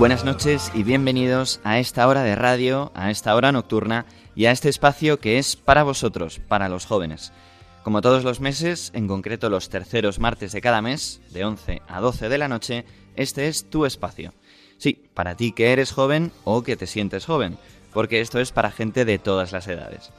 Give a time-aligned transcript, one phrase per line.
[0.00, 4.50] Buenas noches y bienvenidos a esta hora de radio, a esta hora nocturna y a
[4.50, 7.34] este espacio que es para vosotros, para los jóvenes.
[7.82, 12.00] Como todos los meses, en concreto los terceros martes de cada mes, de 11 a
[12.00, 14.32] 12 de la noche, este es tu espacio.
[14.78, 17.58] Sí, para ti que eres joven o que te sientes joven,
[17.92, 20.12] porque esto es para gente de todas las edades.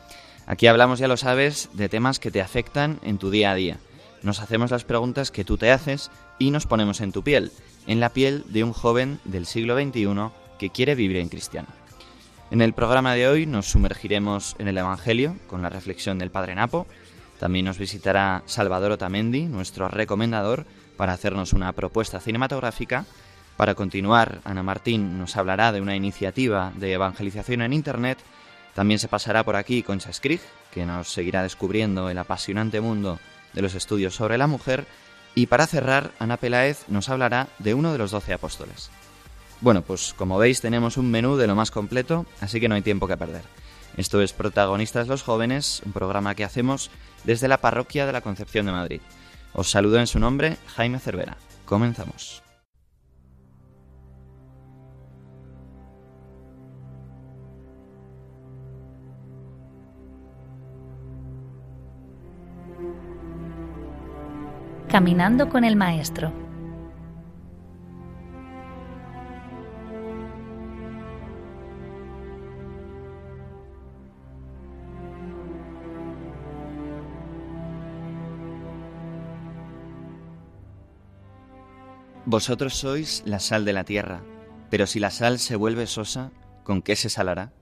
[0.45, 3.79] Aquí hablamos, ya lo sabes, de temas que te afectan en tu día a día.
[4.23, 7.51] Nos hacemos las preguntas que tú te haces y nos ponemos en tu piel,
[7.87, 11.67] en la piel de un joven del siglo XXI que quiere vivir en cristiano.
[12.51, 16.53] En el programa de hoy nos sumergiremos en el Evangelio con la reflexión del Padre
[16.53, 16.85] Napo.
[17.39, 20.65] También nos visitará Salvador Otamendi, nuestro recomendador,
[20.97, 23.05] para hacernos una propuesta cinematográfica.
[23.57, 28.19] Para continuar, Ana Martín nos hablará de una iniciativa de evangelización en Internet.
[28.75, 33.19] También se pasará por aquí Concha Skrig, que nos seguirá descubriendo el apasionante mundo
[33.53, 34.85] de los estudios sobre la mujer.
[35.35, 38.89] Y para cerrar, Ana Peláez nos hablará de uno de los doce apóstoles.
[39.61, 42.81] Bueno, pues como veis tenemos un menú de lo más completo, así que no hay
[42.81, 43.43] tiempo que perder.
[43.97, 46.89] Esto es Protagonistas los Jóvenes, un programa que hacemos
[47.23, 49.01] desde la Parroquia de la Concepción de Madrid.
[49.53, 51.37] Os saludo en su nombre, Jaime Cervera.
[51.65, 52.41] Comenzamos.
[64.91, 66.33] Caminando con el Maestro.
[82.25, 84.21] Vosotros sois la sal de la tierra,
[84.69, 86.31] pero si la sal se vuelve sosa,
[86.65, 87.53] ¿con qué se salará?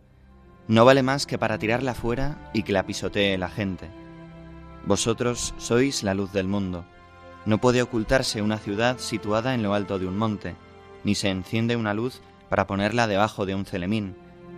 [0.67, 3.87] No vale más que para tirarla fuera y que la pisotee la gente.
[4.87, 6.85] Vosotros sois la luz del mundo.
[7.49, 10.53] No puede ocultarse una ciudad situada en lo alto de un monte,
[11.03, 14.15] ni se enciende una luz para ponerla debajo de un celemín,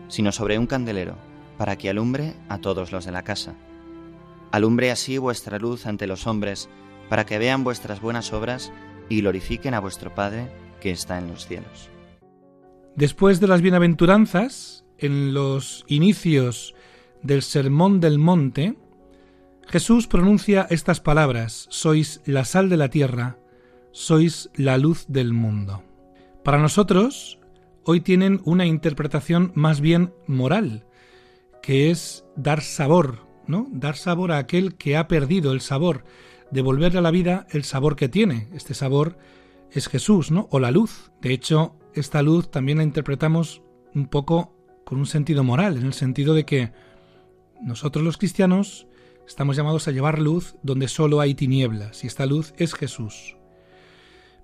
[0.09, 1.15] sino sobre un candelero,
[1.57, 3.55] para que alumbre a todos los de la casa.
[4.51, 6.67] Alumbre así vuestra luz ante los hombres,
[7.07, 8.73] para que vean vuestras buenas obras
[9.07, 11.89] y glorifiquen a vuestro Padre que está en los cielos.
[12.97, 16.75] Después de las bienaventuranzas, en los inicios
[17.23, 18.75] del Sermón del Monte,
[19.67, 23.37] Jesús pronuncia estas palabras, sois la sal de la tierra,
[23.91, 25.83] sois la luz del mundo.
[26.43, 27.39] Para nosotros,
[27.83, 30.85] hoy tienen una interpretación más bien moral,
[31.61, 33.67] que es dar sabor, ¿no?
[33.71, 36.03] Dar sabor a aquel que ha perdido el sabor,
[36.51, 38.49] devolverle a la vida el sabor que tiene.
[38.53, 39.17] Este sabor
[39.71, 40.47] es Jesús, ¿no?
[40.51, 41.11] O la luz.
[41.21, 43.61] De hecho, esta luz también la interpretamos
[43.93, 44.55] un poco
[44.85, 46.71] con un sentido moral, en el sentido de que
[47.61, 48.87] nosotros los cristianos
[49.27, 53.37] estamos llamados a llevar luz donde solo hay tinieblas, y esta luz es Jesús.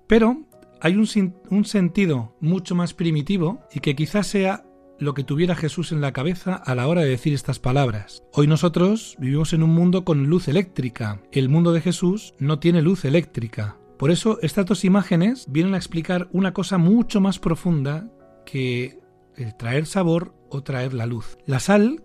[0.06, 0.42] Pero
[0.80, 4.64] hay un, un sentido mucho más primitivo y que quizás sea
[4.98, 8.22] lo que tuviera Jesús en la cabeza a la hora de decir estas palabras.
[8.32, 11.20] Hoy nosotros vivimos en un mundo con luz eléctrica.
[11.30, 13.76] El mundo de Jesús no tiene luz eléctrica.
[13.96, 18.10] Por eso estas dos imágenes vienen a explicar una cosa mucho más profunda
[18.44, 18.98] que
[19.36, 21.38] el traer sabor o traer la luz.
[21.46, 22.02] La sal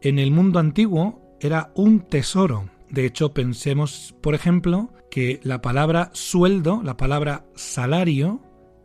[0.00, 2.70] en el mundo antiguo era un tesoro.
[2.90, 8.40] De hecho, pensemos, por ejemplo, que la palabra sueldo, la palabra salario,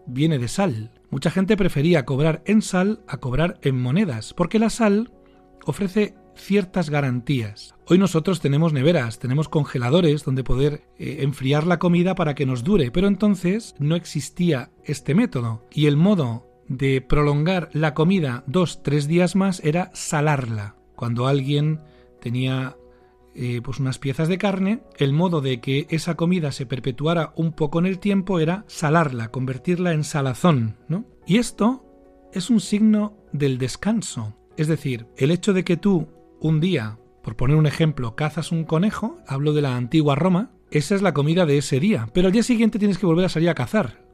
[0.08, 0.92] viene de sal.
[1.10, 5.12] Mucha gente prefería cobrar en sal a cobrar en monedas, porque la sal
[5.66, 7.76] ofrece ciertas garantías.
[7.88, 12.64] Hoy nosotros tenemos neveras, tenemos congeladores donde poder eh, enfriar la comida para que nos
[12.64, 18.82] dure, pero entonces no existía este método y el modo de prolongar la comida dos,
[18.82, 20.76] tres días más era salarla.
[20.96, 21.82] Cuando alguien
[22.22, 22.78] tenía
[23.34, 27.54] eh, pues unas piezas de carne, el modo de que esa comida se perpetuara un
[27.54, 31.06] poco en el tiempo era salarla, convertirla en salazón, ¿no?
[31.26, 31.86] Y esto
[32.34, 34.38] es un signo del descanso.
[34.58, 36.10] Es decir, el hecho de que tú
[36.42, 40.96] un día, por poner un ejemplo, cazas un conejo, hablo de la antigua Roma, esa
[40.96, 43.50] es la comida de ese día, pero al día siguiente tienes que volver a salir
[43.50, 44.11] a cazar.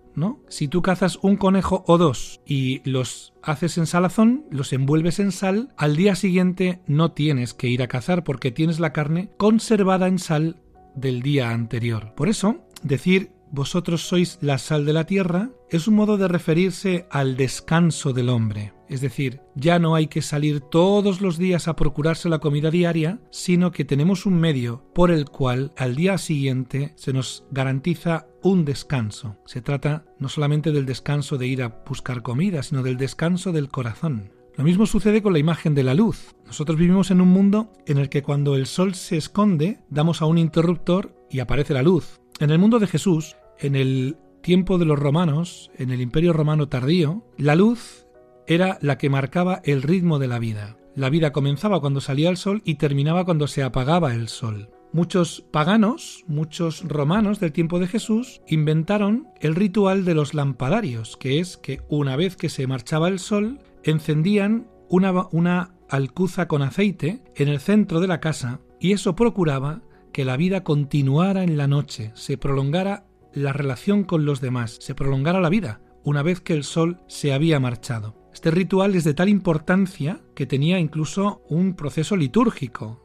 [0.49, 5.31] Si tú cazas un conejo o dos y los haces en salazón, los envuelves en
[5.31, 10.07] sal, al día siguiente no tienes que ir a cazar porque tienes la carne conservada
[10.07, 10.61] en sal
[10.95, 12.13] del día anterior.
[12.15, 17.07] Por eso, decir vosotros sois la sal de la tierra es un modo de referirse
[17.11, 18.73] al descanso del hombre.
[18.89, 23.19] Es decir, ya no hay que salir todos los días a procurarse la comida diaria,
[23.31, 28.65] sino que tenemos un medio por el cual al día siguiente se nos garantiza un
[28.65, 29.37] descanso.
[29.45, 33.69] Se trata no solamente del descanso de ir a buscar comida, sino del descanso del
[33.69, 34.31] corazón.
[34.55, 36.35] Lo mismo sucede con la imagen de la luz.
[36.45, 40.25] Nosotros vivimos en un mundo en el que cuando el sol se esconde, damos a
[40.25, 42.21] un interruptor y aparece la luz.
[42.39, 46.69] En el mundo de Jesús, en el tiempo de los romanos, en el imperio romano
[46.69, 48.06] tardío, la luz
[48.47, 50.77] era la que marcaba el ritmo de la vida.
[50.95, 54.71] La vida comenzaba cuando salía el sol y terminaba cuando se apagaba el sol.
[54.93, 61.39] Muchos paganos, muchos romanos del tiempo de Jesús, inventaron el ritual de los lampadarios, que
[61.39, 67.21] es que una vez que se marchaba el sol, encendían una, una alcuza con aceite
[67.35, 69.81] en el centro de la casa y eso procuraba
[70.13, 74.95] que la vida continuara en la noche, se prolongara la relación con los demás, se
[74.95, 78.15] prolongara la vida, una vez que el sol se había marchado.
[78.37, 83.03] Este ritual es de tal importancia que tenía incluso un proceso litúrgico,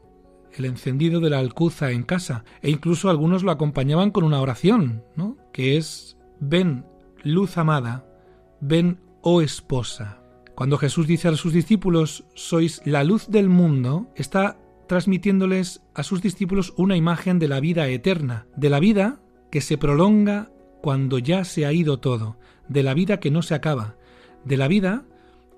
[0.55, 5.03] el encendido de la alcuza en casa, e incluso algunos lo acompañaban con una oración,
[5.15, 5.35] ¿no?
[5.51, 6.85] que es Ven,
[7.23, 8.05] luz amada,
[8.61, 10.21] ven, oh esposa.
[10.53, 16.21] Cuando Jesús dice a sus discípulos, sois la luz del mundo, está transmitiéndoles a sus
[16.21, 19.19] discípulos una imagen de la vida eterna, de la vida
[19.49, 20.51] que se prolonga
[20.83, 22.37] cuando ya se ha ido todo,
[22.67, 23.95] de la vida que no se acaba,
[24.45, 25.05] de la vida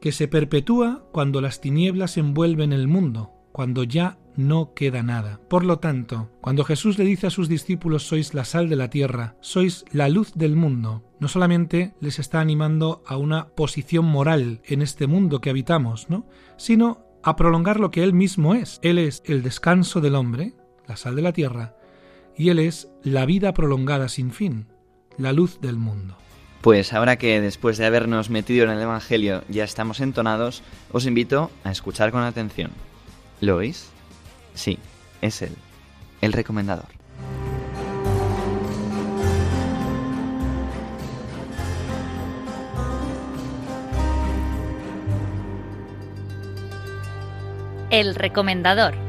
[0.06, 5.40] que se perpetúa cuando las tinieblas envuelven el mundo, cuando ya no queda nada.
[5.50, 8.92] Por lo tanto, cuando Jesús le dice a sus discípulos sois la sal de la
[8.92, 14.62] tierra, sois la luz del mundo, no solamente les está animando a una posición moral
[14.66, 16.28] en este mundo que habitamos, ¿no?
[16.56, 18.80] sino a prolongar lo que Él mismo es.
[18.84, 20.54] Él es el descanso del hombre,
[20.88, 21.78] la sal de la tierra,
[22.38, 24.68] y Él es la vida prolongada sin fin,
[25.18, 26.16] la luz del mundo.
[26.66, 31.52] Pues ahora que después de habernos metido en el Evangelio ya estamos entonados, os invito
[31.64, 32.72] a escuchar con atención.
[33.40, 33.92] ¿Lo oís?
[34.56, 34.80] Sí,
[35.22, 35.56] es Él,
[36.22, 36.88] el recomendador.
[47.92, 49.05] El recomendador.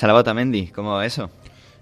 [0.00, 1.30] Salabota Mendy, ¿cómo va eso?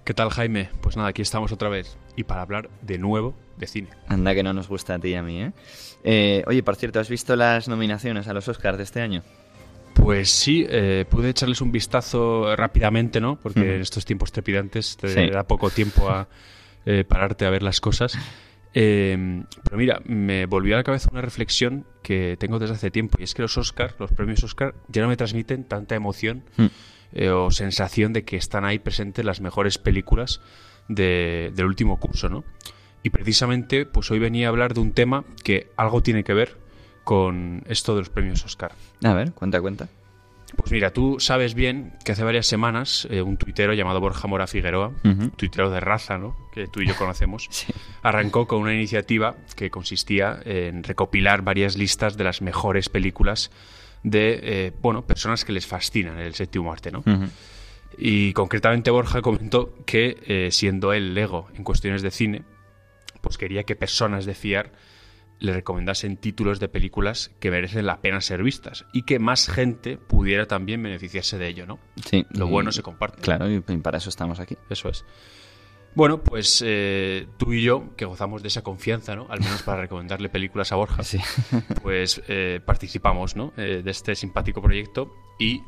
[0.03, 0.67] ¿Qué tal, Jaime?
[0.81, 1.97] Pues nada, aquí estamos otra vez.
[2.17, 3.87] Y para hablar de nuevo de cine.
[4.09, 5.51] Anda que no nos gusta a ti y a mí, ¿eh?
[6.03, 6.43] ¿eh?
[6.45, 9.23] Oye, por cierto, ¿has visto las nominaciones a los Oscars de este año?
[9.93, 13.39] Pues sí, eh, pude echarles un vistazo rápidamente, ¿no?
[13.39, 16.27] Porque en estos tiempos trepidantes te da poco tiempo a
[16.85, 18.17] eh, pararte a ver las cosas.
[18.73, 23.23] pero mira, me volvió a la cabeza una reflexión que tengo desde hace tiempo y
[23.23, 26.67] es que los Oscars, los premios Oscar, ya no me transmiten tanta emoción mm.
[27.31, 30.41] O sensación de que están ahí presentes las mejores películas
[30.87, 32.43] del último curso, ¿no?
[33.03, 36.57] Y precisamente, pues hoy venía a hablar de un tema que algo tiene que ver
[37.03, 38.73] con esto de los premios Oscar.
[39.03, 39.87] A ver, cuenta, cuenta.
[40.55, 44.47] Pues mira, tú sabes bien que hace varias semanas eh, un tuitero llamado Borja Mora
[44.47, 44.91] Figueroa,
[45.35, 46.35] tuitero de raza, ¿no?
[46.51, 47.49] que tú y yo conocemos,
[48.01, 53.51] arrancó con una iniciativa que consistía en recopilar varias listas de las mejores películas
[54.03, 56.91] de eh, bueno, personas que les fascinan el séptimo arte.
[56.91, 57.03] ¿no?
[57.97, 62.43] Y concretamente Borja comentó que, eh, siendo él lego en cuestiones de cine,
[63.21, 64.71] pues quería que personas de fiar
[65.39, 69.97] le recomendasen títulos de películas que merecen la pena ser vistas y que más gente
[69.97, 71.79] pudiera también beneficiarse de ello, ¿no?
[72.05, 72.25] Sí.
[72.31, 73.21] Lo bueno se comparte.
[73.21, 74.57] Claro, y para eso estamos aquí.
[74.69, 75.05] Eso es.
[75.95, 79.27] Bueno, pues eh, tú y yo, que gozamos de esa confianza, ¿no?
[79.29, 81.19] Al menos para recomendarle películas a Borja, sí.
[81.83, 83.53] pues eh, participamos, ¿no?
[83.57, 85.61] Eh, de este simpático proyecto y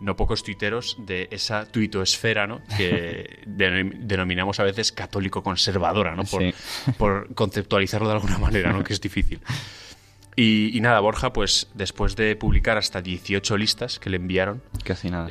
[0.00, 2.62] no pocos tuiteros de esa tuitoesfera, ¿no?
[2.76, 6.24] Que denominamos a veces católico conservadora, ¿no?
[6.24, 6.42] Por,
[6.96, 8.82] por, conceptualizarlo de alguna manera, ¿no?
[8.82, 9.40] Que es difícil.
[10.38, 15.30] Y, nada, Borja, pues después de publicar hasta 18 listas que le enviaron, Casi nada.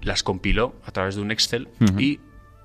[0.00, 1.68] las compiló a través de un Excel
[1.98, 2.18] y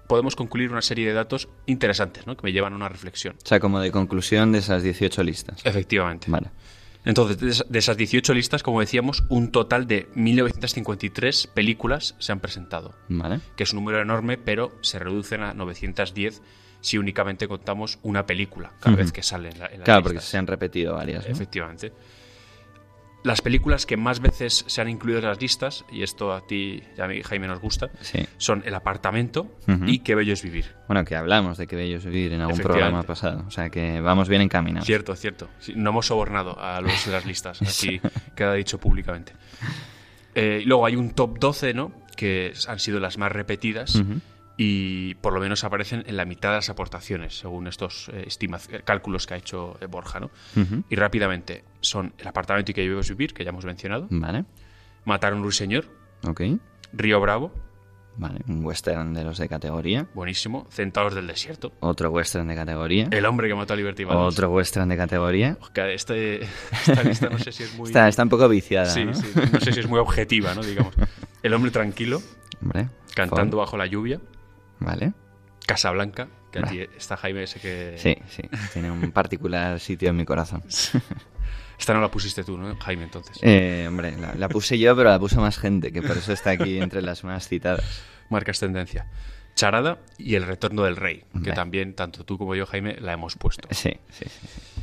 [0.08, 2.36] podemos concluir una serie de datos interesantes, ¿no?
[2.38, 3.36] Que me llevan a una reflexión.
[3.44, 5.62] O sea, como de conclusión de esas 18 listas.
[5.66, 6.28] Efectivamente.
[6.30, 6.48] Vale.
[7.06, 12.32] Entonces, de esa- de esas 18 listas, como decíamos, un total de 1953 películas se
[12.32, 13.40] han presentado, Vale.
[13.56, 16.42] que es un número enorme, pero se reducen a 910
[16.82, 20.20] si únicamente contamos una película cada vez que sale en, la, en las Claro, porque
[20.22, 21.26] se han repetido varias.
[21.26, 21.32] ¿no?
[21.32, 21.92] Efectivamente.
[23.24, 26.82] Las películas que más veces se han incluido en las listas, y esto a ti
[26.98, 28.20] y a mí, Jaime, nos gusta, Sí.
[28.38, 29.48] son El apartamento
[29.86, 30.74] y Qué bello es vivir.
[30.88, 33.44] Bueno, que hablamos de que bello es vivir en algún programa pasado.
[33.48, 34.86] O sea que vamos bien encaminados.
[34.86, 35.50] Cierto, cierto.
[35.60, 38.00] Sí, no hemos sobornado a los de las listas, así
[38.36, 39.34] queda dicho públicamente.
[40.36, 41.92] Eh, y luego hay un top 12, ¿no?
[42.16, 44.22] Que han sido las más repetidas Ujú.
[44.58, 48.82] Y por lo menos aparecen en la mitad de las aportaciones, según estos eh, eh,
[48.84, 50.32] cálculos que ha hecho eh, Borja, ¿no?
[50.90, 54.46] Y rápidamente son El apartamento y que debemos vivir, que ya hemos mencionado, Vale.
[55.06, 55.86] Matar a un ruiseñor,
[56.28, 56.42] Ok.
[56.94, 57.54] Río Bravo,
[58.20, 58.40] Vale.
[58.48, 60.08] Un western de los de categoría.
[60.16, 63.08] buenísimo, Centauros del desierto, Otro western de categoría.
[63.12, 64.26] El hombre que mató a Liberty Balance.
[64.40, 65.56] Otro western de categoría.
[65.76, 67.86] Este, esta lista no sé si es muy...
[67.90, 68.88] Está, está un poco viciada.
[68.90, 69.14] Sí, ¿no?
[69.14, 70.64] sí, no sé si es muy objetiva, ¿no?
[70.64, 70.96] Digamos.
[71.44, 72.20] El hombre tranquilo,
[72.60, 72.90] Hombre.
[73.14, 73.66] cantando Ford.
[73.68, 74.20] bajo la lluvia,
[74.80, 75.14] Vale.
[75.66, 76.68] Casablanca, que Bah.
[76.68, 77.96] aquí está Jaime ese que...
[77.98, 78.42] Sí, sí.
[78.74, 80.64] Tiene un particular sitio en mi corazón.
[81.80, 82.76] Esta no la pusiste tú, ¿no?
[82.78, 83.38] Jaime, entonces.
[83.42, 86.52] Eh, hombre, la, la puse yo, pero la puso más gente, que por eso está
[86.52, 88.02] aquí entre las más citadas.
[88.30, 89.08] Marcas tendencia.
[89.54, 93.36] Charada y El retorno del rey, que también tanto tú como yo, Jaime, la hemos
[93.36, 93.68] puesto.
[93.72, 94.26] Sí, sí.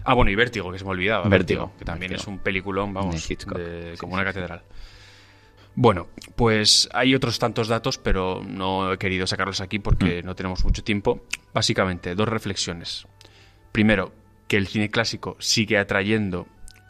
[0.05, 1.29] Ah, bueno, y Vértigo, que se me olvidaba.
[1.29, 2.23] Vértigo, que también Vértigo.
[2.23, 4.39] es un peliculón, vamos, De de- como sí, una sí.
[5.77, 10.27] Bueno, pues hay otros tantos datos, pero no he querido sacarlos aquí porque Mm.
[10.27, 11.25] no tenemos mucho tiempo.
[11.53, 13.07] Básicamente, dos reflexiones.
[13.73, 14.13] Primero,
[14.47, 16.47] que el cine clásico sigue atrayendo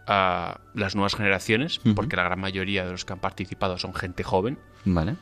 [0.07, 4.23] a las nuevas generaciones, porque la gran mayoría de los que han participado son gente
[4.23, 4.59] joven.
[4.85, 5.17] Vale.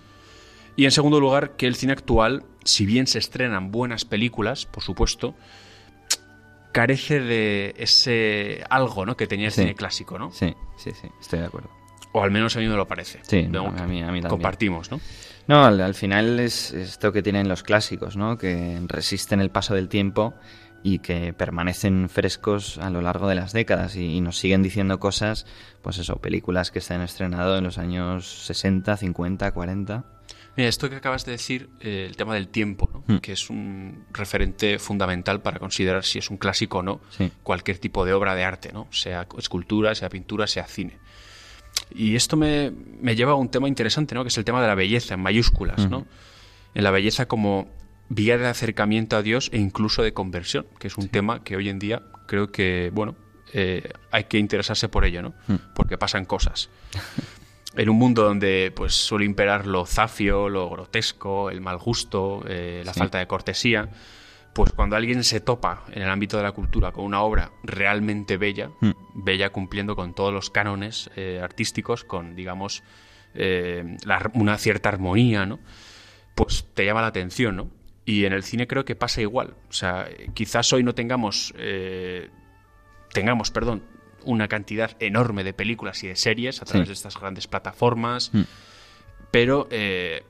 [0.74, 4.82] Y en segundo lugar, que el cine actual, si bien se estrenan buenas películas, por
[4.82, 5.36] supuesto,
[6.72, 9.16] carece de ese algo ¿no?
[9.16, 9.60] que tenía el Sí.
[9.62, 10.32] cine clásico, ¿no?
[10.32, 11.08] Sí, sí, sí.
[11.20, 11.70] Estoy de acuerdo.
[12.12, 13.20] O al menos a mí me lo parece.
[13.22, 14.28] Sí, a mí- a mí también.
[14.28, 15.00] Compartimos, ¿no?
[15.48, 18.38] No, al, al final es esto que tienen los clásicos, ¿no?
[18.38, 20.34] Que resisten el paso del tiempo
[20.84, 24.98] y que permanecen frescos a lo largo de las décadas y, y nos siguen diciendo
[25.00, 25.46] cosas,
[25.80, 30.04] pues eso, películas que se han estrenado en los años 60, 50, 40.
[30.56, 33.14] Mira, esto que acabas de decir, eh, el tema del tiempo, ¿no?
[33.16, 33.20] Mm.
[33.20, 37.32] que es un referente fundamental para considerar si es un clásico o no Sí.
[37.42, 38.86] cualquier tipo de obra de arte, ¿no?
[38.90, 40.98] sea escultura, sea pintura, sea cine.
[41.94, 44.22] Y esto me, me lleva a un tema interesante, ¿no?
[44.22, 46.06] que es el tema de la belleza en mayúsculas, ¿no?
[46.74, 47.68] En la belleza como
[48.08, 51.68] vía de acercamiento a Dios e incluso de conversión, que es un tema que hoy
[51.68, 53.14] en día creo que, bueno,
[53.54, 55.34] eh, hay que interesarse por ello, ¿no?
[55.48, 55.54] Mm.
[55.74, 56.68] Porque pasan cosas.
[57.74, 62.82] En un mundo donde pues suele imperar lo zafio, lo grotesco, el mal gusto, eh,
[62.84, 62.98] la Sí.
[62.98, 63.88] falta de cortesía,
[64.54, 68.36] pues cuando alguien se topa en el ámbito de la cultura con una obra realmente
[68.36, 68.90] bella, Mm.
[69.14, 72.82] bella cumpliendo con todos los cánones eh, artísticos, con, digamos,
[73.34, 75.58] eh, la- una cierta armonía, ¿no?
[76.34, 77.70] Pues te llama la atención, ¿no?
[78.04, 79.54] Y en el cine creo que pasa igual.
[79.70, 82.28] O sea, quizás hoy no tengamos, eh,
[83.12, 83.82] tengamos, perdón,
[84.24, 86.90] una cantidad enorme de películas y de series a través Sí.
[86.90, 88.42] de estas grandes plataformas, Mm.
[89.30, 90.24] pero eh,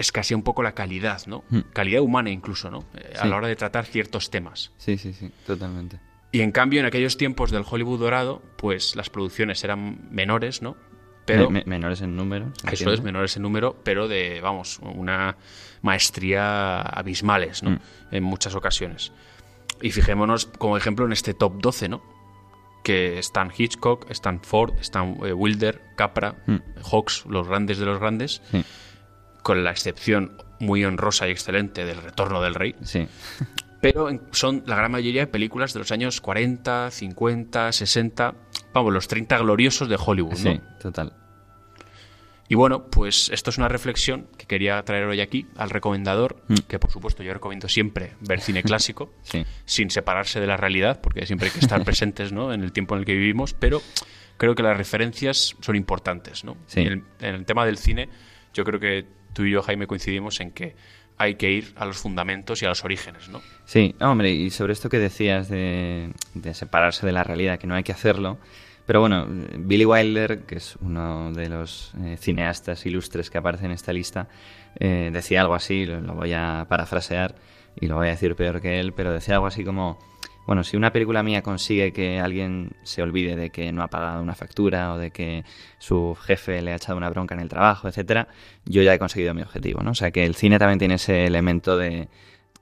[0.00, 1.44] escasea un poco la calidad, ¿no?
[1.50, 1.58] Mm.
[1.72, 2.84] Calidad humana incluso, ¿no?
[2.94, 4.72] Eh, A la hora de tratar ciertos temas.
[4.78, 5.98] Sí, sí, sí, totalmente.
[6.32, 10.76] Y en cambio, en aquellos tiempos del Hollywood dorado, pues las producciones eran menores, ¿no?
[11.26, 12.52] Pero Me- me- menores en número.
[12.70, 15.36] eso es, menores en número, pero de, vamos, una
[15.82, 17.70] maestría abismales, ¿no?
[17.70, 17.78] Mm.
[18.12, 19.12] En muchas ocasiones.
[19.82, 22.02] Y fijémonos como ejemplo en este top 12, ¿no?
[22.82, 26.56] Que están Hitchcock, están Ford, están eh, Wilder, Capra, Mm.
[26.90, 28.64] Hawks, los grandes de los grandes, Sí,
[29.42, 32.74] con la excepción muy honrosa y excelente del Retorno del Rey.
[32.82, 33.06] sí.
[33.82, 38.34] Pero son la gran mayoría de películas de los años 40, 50, 60,
[38.74, 40.52] vamos, los 30 gloriosos de Hollywood, ¿no?
[40.52, 41.14] Sí, total.
[42.46, 46.54] Y bueno, pues esto es una reflexión que quería traer hoy aquí al recomendador, Mm.
[46.68, 49.46] que por supuesto yo recomiendo siempre ver cine clásico, Sí.
[49.64, 52.52] sin separarse de la realidad, porque siempre hay que estar presentes ¿no?
[52.52, 53.80] en el tiempo en el que vivimos, pero
[54.36, 56.44] creo que las referencias son importantes.
[56.44, 56.58] ¿no?
[56.66, 56.80] Sí.
[56.80, 58.10] En, el, en el tema del cine,
[58.52, 60.74] yo creo que tú y yo, Jaime, coincidimos en que
[61.20, 63.28] hay que ir a los fundamentos y a los orígenes.
[63.28, 63.42] ¿no?
[63.66, 66.12] Sí, hombre, y sobre esto que decías de,
[66.54, 68.38] separarse de la realidad, que no hay que hacerlo.
[68.86, 73.72] Pero bueno, Billy Wilder, que es uno de los eh, cineastas ilustres que aparece en
[73.72, 74.28] esta lista,
[74.78, 77.34] eh, decía algo así, lo voy a parafrasear
[77.78, 79.98] y lo voy a decir peor que él, pero decía algo así como,
[80.50, 84.20] bueno, si una película mía consigue que alguien se olvide de que no ha pagado
[84.20, 85.44] una factura o de que
[85.78, 88.26] su jefe le ha echado una bronca en el trabajo, etcétera,
[88.64, 89.92] yo ya he conseguido mi objetivo, ¿no?
[89.92, 92.08] O sea que el cine también tiene ese elemento de,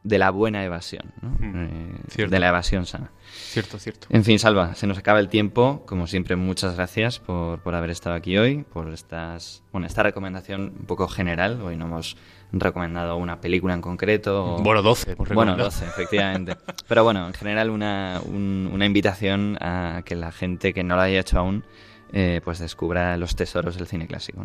[0.02, 3.10] de la buena evasión, eh, de la evasión sana.
[3.26, 4.06] Cierto, cierto.
[4.10, 5.82] En fin, Salva, se nos acaba el tiempo.
[5.86, 10.74] Como siempre, muchas gracias por, por haber estado aquí hoy, por estas, bueno, esta recomendación
[10.78, 11.62] un poco general.
[11.62, 12.18] Hoy no hemos
[12.52, 14.56] recomendado una película en concreto.
[14.60, 15.16] Bueno, 12.
[15.34, 16.56] Bueno, 12, efectivamente.
[16.86, 21.20] Pero bueno, en general una, una invitación a que la gente que no lo haya
[21.20, 21.64] hecho aún
[22.12, 24.44] eh, pues descubra los tesoros del cine clásico.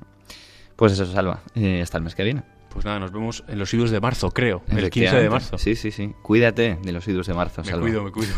[0.76, 1.42] Pues eso, Salva.
[1.56, 2.44] Eh, hasta el mes que viene.
[2.70, 4.64] Pues nada, nos vemos en los idus de marzo, creo.
[4.68, 5.58] El 15 de marzo.
[5.58, 6.14] Sí, sí, sí.
[6.24, 8.34] Cuídate de los idus de marzo, Me cuido, me cuido.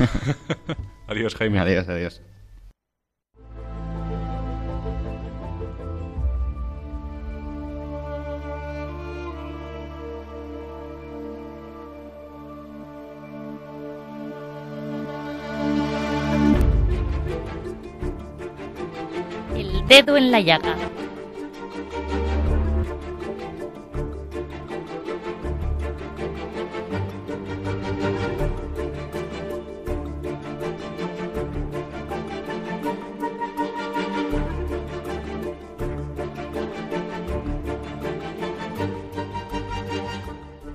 [1.08, 1.60] adiós, Jaime.
[1.60, 2.22] Adiós, adiós.
[19.96, 20.76] Dedo en la llaga.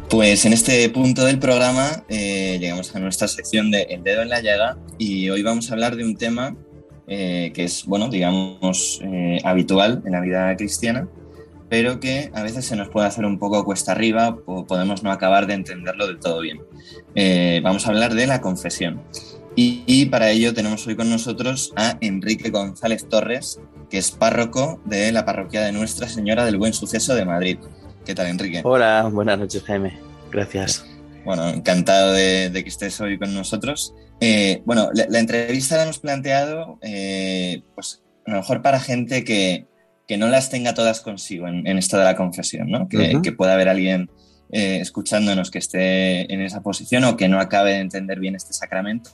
[0.09, 4.31] Pues en este punto del programa eh, llegamos a nuestra sección de El dedo en
[4.31, 6.57] la llaga y hoy vamos a hablar de un tema
[7.11, 11.07] eh, que es, bueno, digamos, eh, habitual en la vida cristiana,
[11.69, 15.13] pero que a veces se nos puede hacer un poco cuesta arriba o podemos no
[15.13, 16.63] acabar de entenderlo del todo bien.
[17.63, 19.03] vamos a hablar de la confesión.
[19.57, 24.81] Y, y, para ello tenemos hoy con nosotros a Enrique González Torres, que es párroco
[24.85, 27.59] de la parroquia de Nuestra Señora del Buen Suceso de Madrid.
[28.05, 28.63] ¿Qué tal, Enrique?
[28.65, 29.99] Hola, buenas noches, Jaime.
[30.31, 30.90] Gracias.
[31.25, 33.95] Bueno, encantado de, que estés hoy con nosotros.
[34.21, 39.67] Eh, bueno, la, entrevista la hemos planteado, eh, pues a lo mejor para gente que,
[40.07, 42.89] que, no las tenga todas consigo en, esto de la confesión, ¿no?
[42.89, 44.11] Que, que pueda haber alguien
[44.51, 48.53] eh, escuchándonos que esté en esa posición o que no acabe de entender bien este
[48.53, 49.11] sacramento.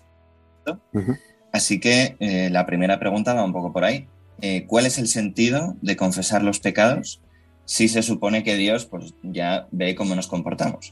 [1.53, 2.17] Así que
[2.51, 4.09] la primera pregunta va un poco por ahí.
[4.67, 7.21] ¿Cuál es el sentido de confesar los pecados
[7.67, 10.89] si se supone que Dios pues, ya ve cómo nos comportamos.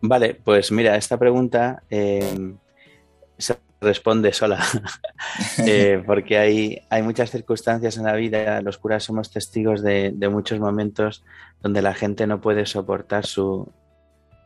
[0.00, 2.54] Vale, pues mira, esta pregunta eh,
[3.36, 4.64] se responde sola,
[5.66, 10.58] eh, porque hay, hay muchas circunstancias en la vida, los curas somos testigos de, muchos
[10.60, 11.24] momentos
[11.62, 13.72] donde la gente no puede soportar su,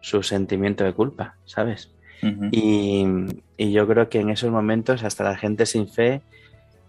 [0.01, 1.91] su sentimiento de culpa, ¿sabes?
[2.53, 3.05] y,
[3.57, 6.23] y yo creo que en esos momentos hasta la gente sin fe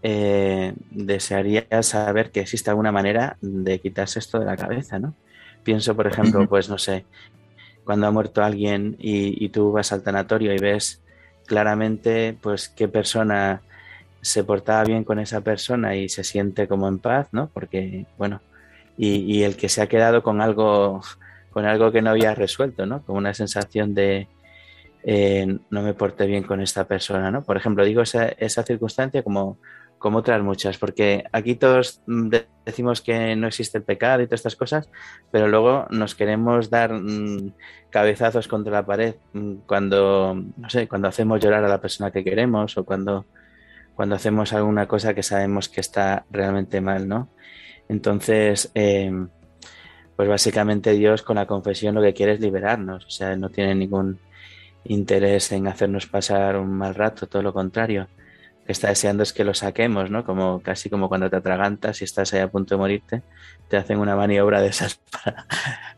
[0.06, 5.16] eh, desearía saber que existe alguna manera de quitarse esto de la cabeza, ¿no?
[5.64, 7.06] Pienso, por ejemplo, pues no sé,
[7.86, 11.02] cuando ha muerto alguien y, tú vas al tanatorio y ves
[11.46, 13.62] claramente pues qué persona
[14.22, 17.50] se portaba bien con esa persona y se siente como en paz, ¿no?
[17.54, 18.42] Porque, bueno,
[18.98, 21.02] y, el que se ha quedado con algo,
[21.52, 23.02] con algo que no había resuelto, ¿no?
[23.04, 24.28] Con una sensación de
[25.04, 27.44] eh, no me porté bien con esta persona, ¿no?
[27.44, 29.58] Por ejemplo, digo esa, esa circunstancia como
[30.04, 32.28] como otras muchas, porque aquí todos mm,
[32.66, 34.90] decimos que no existe el pecado y todas estas cosas,
[35.32, 37.54] pero luego nos queremos dar mm,
[37.90, 42.22] cabezazos contra la pared mm, cuando, no sé, cuando hacemos llorar a la persona que
[42.22, 43.28] queremos o cuando,
[43.96, 47.30] cuando hacemos alguna cosa que sabemos que está realmente mal, ¿no?
[47.88, 49.30] Entonces, em,
[50.18, 53.74] pues básicamente Dios con la confesión lo que quiere es liberarnos, o sea, no tiene
[53.74, 54.20] ningún
[54.84, 58.10] interés en hacernos pasar un mal rato, todo lo contrario
[58.66, 60.24] que está deseando es que lo saquemos, ¿no?
[60.26, 63.22] Como casi como cuando te atragantas y estás ahí a punto de morirte,
[63.68, 65.48] te hacen una maniobra de esas para,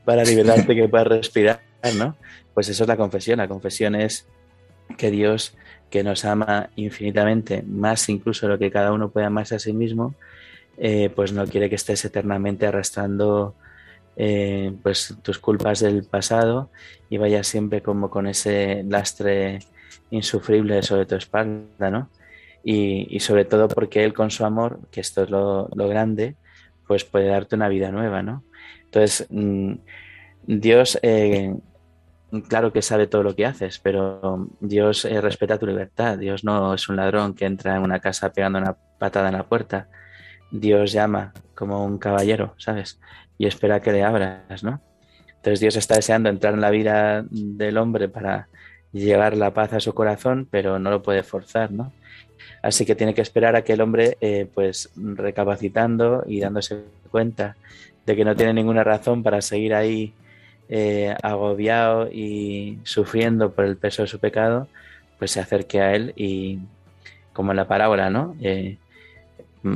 [0.03, 1.61] para liberarte que puedas respirar,
[1.97, 2.15] ¿no?
[2.53, 3.37] Pues eso es la confesión.
[3.37, 4.27] La confesión es
[4.97, 5.55] que Dios,
[5.89, 10.15] que nos ama infinitamente, más incluso lo que cada uno puede amarse a sí mismo,
[10.77, 13.55] eh, pues no quiere que estés eternamente arrastrando
[14.17, 16.69] eh, pues tus culpas del pasado
[17.09, 19.59] y vayas siempre como con ese lastre
[20.09, 22.09] insufrible sobre tu espalda, ¿no?
[22.67, 26.35] Y, sobre todo porque Él con su amor, que esto es lo, grande,
[26.87, 28.43] pues puede darte una vida nueva, ¿no?
[28.85, 29.73] Entonces, mm,
[30.47, 31.55] Dios, eh,
[32.49, 36.17] claro que sabe todo lo que haces, pero Dios eh, respeta tu libertad.
[36.17, 39.43] Dios no es un ladrón que entra en una casa pegando una patada en la
[39.47, 39.87] puerta.
[40.49, 42.99] Dios llama como un caballero, ¿sabes?
[43.37, 44.81] Y espera que le abras, ¿no?
[45.27, 48.47] Entonces Dios está deseando entrar en la vida del hombre para
[48.91, 51.91] llevar la paz a su corazón, pero no lo puede forzar, ¿no?
[52.61, 57.55] Así que tiene que esperar a que el hombre, eh, pues recapacitando y dándose cuenta
[58.05, 60.13] de que no tiene ninguna razón para seguir ahí
[60.69, 64.67] eh, agobiado y sufriendo por el peso de su pecado,
[65.19, 66.59] pues se acerque a él y,
[67.33, 68.35] como en la parábola, ¿no?
[68.41, 68.77] Eh,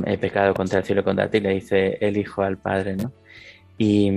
[0.06, 3.12] he pecado contra el cielo y contra ti, le dice el hijo al padre, ¿no?
[3.78, 4.10] Y,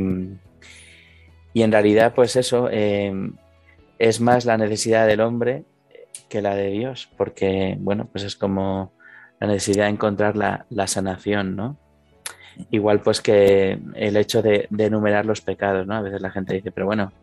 [1.53, 5.63] y en realidad, pues eso, es más la necesidad del hombre
[6.33, 8.91] que la de Dios, porque, bueno, pues es como
[9.39, 11.77] la necesidad de encontrar la, sanación, ¿no?
[12.71, 15.93] Igual pues que el hecho de, enumerar los pecados, ¿no?
[15.93, 17.13] A veces la gente dice, pero bueno,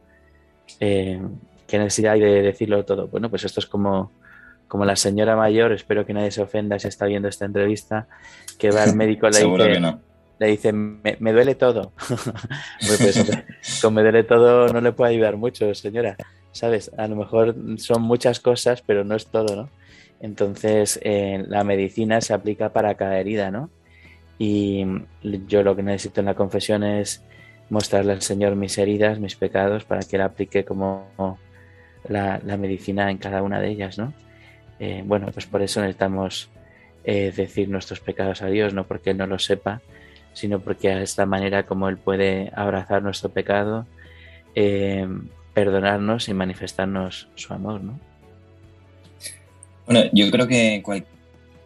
[0.79, 1.21] eh,
[1.67, 3.09] ¿qué necesidad hay de decirlo todo?
[3.09, 4.13] Bueno, pues esto es como,
[4.69, 8.07] como la señora mayor, espero que nadie se ofenda si está viendo esta entrevista,
[8.61, 9.99] que va al médico le dice,
[10.41, 11.93] le dice, me, duele todo.
[12.81, 16.17] pues, con me duele todo no le puede ayudar mucho, señora.
[16.51, 16.91] ¿Sabes?
[16.97, 19.69] A lo mejor son muchas cosas, pero no es todo, ¿no?
[20.19, 23.69] Entonces, eh, la medicina se aplica para cada herida, ¿no?
[24.39, 24.87] Y
[25.47, 27.23] yo lo que necesito en la confesión es
[27.69, 31.39] mostrarle al Señor mis heridas, mis pecados, para que Él aplique como
[32.09, 34.15] la, medicina en cada una de ellas, ¿no?
[34.79, 36.49] Eh, bueno, pues por eso necesitamos
[37.05, 39.83] eh, decir nuestros pecados a Dios, no porque Él no lo sepa,
[40.33, 43.87] sino porque es la manera como Él puede abrazar nuestro pecado,
[44.55, 45.07] eh,
[45.55, 47.99] perdonarnos y manifestarnos su amor, ¿no?
[49.87, 51.11] Bueno, yo creo que cualquier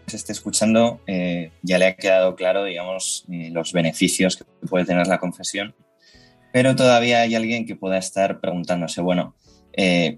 [0.04, 4.44] que se esté escuchando eh, ya le ha quedado claro, digamos, eh, los beneficios que
[4.66, 5.74] puede tener la confesión,
[6.52, 9.34] pero todavía hay alguien que pueda estar preguntándose, bueno,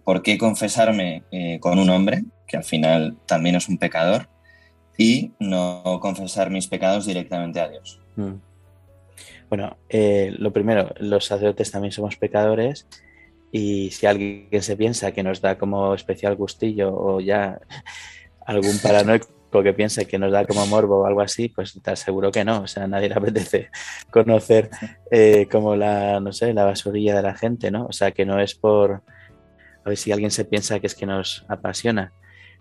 [0.04, 1.22] ¿por qué confesarme
[1.60, 4.28] con un hombre, que al final también es un pecador,
[4.98, 8.00] y no confesar mis pecados directamente a Dios?
[8.16, 8.34] Mm.
[9.48, 12.86] Bueno, eh, lo primero, los sacerdotes también somos pecadores
[13.52, 17.60] y si alguien se piensa que nos da como especial gustillo o ya
[18.44, 22.30] algún paranoico que piense que nos da como morbo o algo así, pues te aseguro
[22.30, 22.62] que no.
[22.62, 23.70] O sea, a nadie le apetece
[24.10, 24.70] conocer
[25.10, 27.86] eh, como la, no sé, la basurilla de la gente, ¿no?
[27.86, 29.02] O sea, que no es por...
[29.84, 32.12] A ver si alguien se piensa que es que nos apasiona.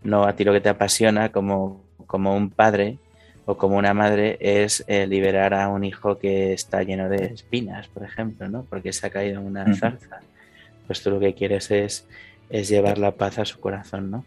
[0.03, 2.99] No, a ti lo que te apasiona como, como un padre
[3.45, 7.87] o como una madre es eh, liberar a un hijo que está lleno de espinas,
[7.87, 8.63] por ejemplo, ¿no?
[8.63, 10.19] Porque se ha caído en una zarza.
[10.87, 12.07] Pues tú lo que quieres es,
[12.49, 14.25] es llevar la paz a su corazón, ¿no?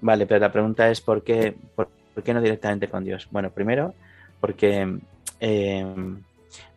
[0.00, 1.88] Vale, pero la pregunta es ¿por qué, por,
[2.24, 3.28] qué no directamente con Dios?
[3.30, 3.94] Bueno, primero,
[4.40, 5.00] porque
[5.40, 6.22] em,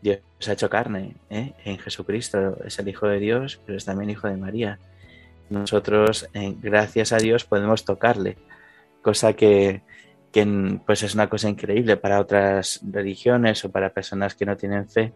[0.02, 1.52] Dios se ha hecho carne ¿eh?
[1.64, 4.78] en Jesucristo, es el Hijo de Dios, pero es también Hijo de María.
[5.48, 8.36] Nosotros, eh, gracias a Dios, podemos tocarle,
[9.02, 9.82] cosa que,
[10.32, 14.88] que pues es una cosa increíble para otras religiones o para personas que no tienen
[14.88, 15.12] fe,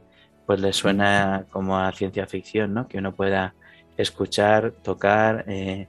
[0.47, 2.89] pues les suena como a ciencia ficción, ¿no?
[2.89, 3.55] Que uno pueda
[3.97, 5.87] escuchar, tocar, eh,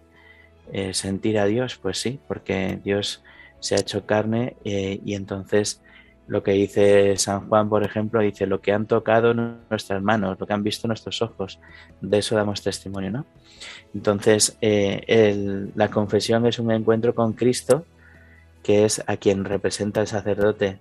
[0.72, 3.24] eh, sentir a Dios, pues sí, porque Dios
[3.60, 5.82] se ha hecho carne eh, y entonces
[6.28, 10.48] lo que dice San Juan, por ejemplo, dice lo que han tocado nuestras manos, lo
[10.48, 11.60] que han visto nuestros ojos,
[12.02, 13.26] de eso damos testimonio, ¿no?
[13.94, 17.86] Entonces, la confesión es un encuentro con Cristo
[18.66, 20.80] que es a quien representa el sacerdote.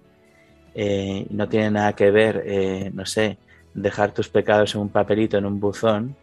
[0.74, 3.36] Eh, no tiene nada que ver, eh, no sé,
[3.74, 6.16] dejar tus pecados en un papelito, en un buzón.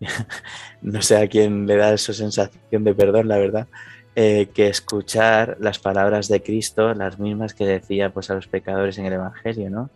[0.80, 3.68] no sé a quién le da esa sensación de perdón, la verdad.
[4.16, 8.96] Eh, que escuchar las palabras de Cristo, las mismas que decía pues a los pecadores
[8.96, 9.90] en el Evangelio, ¿no?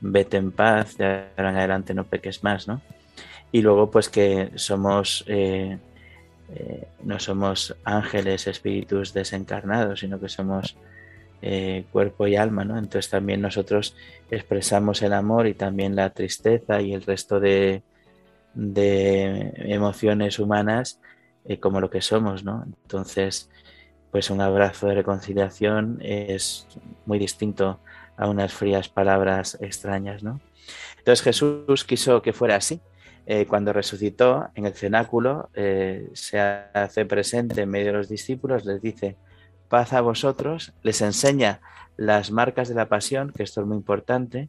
[0.00, 2.82] Vete en paz, de ahora en adelante no peques más, ¿no?
[3.52, 5.24] Y luego pues que somos
[7.02, 10.76] no somos ángeles, espíritus desencarnados, sino que somos
[11.44, 12.78] eh, cuerpo y alma, ¿no?
[12.78, 13.96] Entonces también nosotros
[14.30, 17.82] expresamos el amor y también la tristeza y el resto de,
[18.54, 21.00] emociones humanas
[21.44, 22.64] eh, como lo que somos, ¿no?
[22.64, 23.50] Entonces,
[24.12, 26.68] pues un abrazo de reconciliación es
[27.06, 27.80] muy distinto
[28.16, 30.40] a unas frías palabras extrañas, ¿no?
[30.98, 32.80] Entonces Jesús quiso que fuera así,
[33.24, 38.64] eh, cuando resucitó en el cenáculo, eh, se hace presente en medio de los discípulos,
[38.64, 39.16] les dice,
[39.68, 41.60] paz a vosotros, les enseña
[41.96, 44.48] las marcas de la pasión, que esto es muy importante.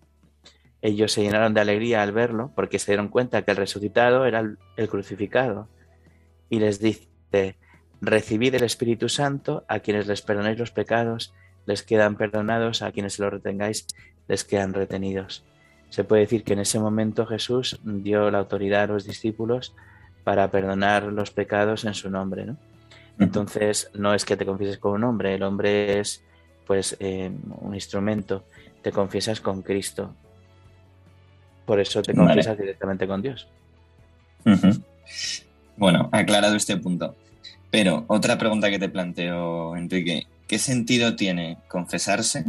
[0.81, 4.43] Ellos se llenaron de alegría al verlo porque se dieron cuenta que el resucitado era
[4.75, 5.69] el crucificado.
[6.49, 7.57] Y les dice,
[8.01, 11.33] recibid el Espíritu Santo, a quienes les perdonéis los pecados,
[11.65, 13.85] les quedan perdonados, a quienes se los retengáis,
[14.27, 15.45] les quedan retenidos
[15.93, 19.75] se puede decir que en ese momento Jesús dio la autoridad a los discípulos
[20.23, 22.47] para perdonar los pecados en su nombre.
[22.47, 22.57] ¿no?
[23.19, 26.23] Entonces, no es que te confieses con un hombre, el hombre es
[26.65, 27.29] pues eh,
[27.61, 28.43] un instrumento,
[28.81, 30.15] te confiesas con Cristo.
[31.67, 33.47] Por eso te confiesas directamente con Dios.
[35.77, 37.15] Bueno, aclarado este punto.
[37.69, 42.45] Pero otra pregunta que te planteo, Enrique, ¿qué sentido tiene confesarse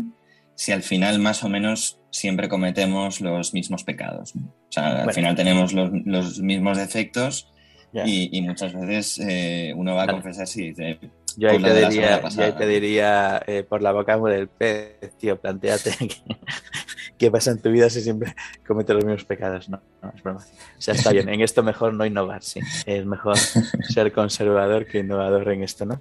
[0.55, 4.35] si al final más o menos siempre cometemos los mismos pecados.
[4.37, 7.53] O sea, al final tenemos los, mismos defectos
[7.93, 10.99] y, muchas veces eh, uno va a confesarse y dice...
[11.37, 15.91] Yo ahí, te diría, yo te diría, eh, por la boca del pez, tío, planteate
[17.19, 19.69] ¿qué pasa en tu vida si siempre cometes los mismos pecados?
[19.69, 20.41] No, no, es broma.
[20.41, 22.61] O sea, está bien, en esto mejor no innovar, sí.
[22.87, 26.01] Es mejor ser conservador que innovador en esto, ¿no?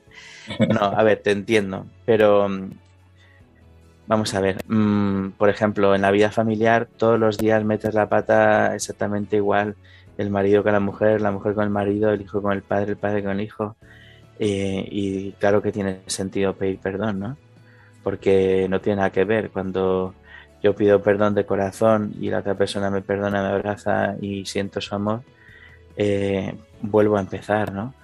[0.70, 2.48] No, a ver, te entiendo, pero
[4.14, 8.10] vamos a ver, mm, por ejemplo, en la vida familiar todos los días metes la
[8.10, 9.76] pata exactamente igual,
[10.20, 12.92] el marido con la mujer, la mujer con el marido, el hijo con el padre,
[12.92, 13.76] el padre con el hijo,
[14.38, 17.38] eh, y claro que tiene sentido pedir perdón, ¿no?
[18.04, 20.14] Porque no tiene nada que ver cuando
[20.62, 24.80] yo pido perdón de corazón y la otra persona me perdona, me abraza y siento
[24.80, 25.24] su amor,
[25.98, 27.96] eh, vuelvo a empezar, ¿no?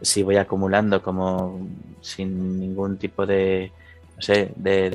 [0.00, 1.68] Si voy acumulando como
[2.00, 3.72] sin ningún tipo de,
[4.20, 4.90] no sé, de,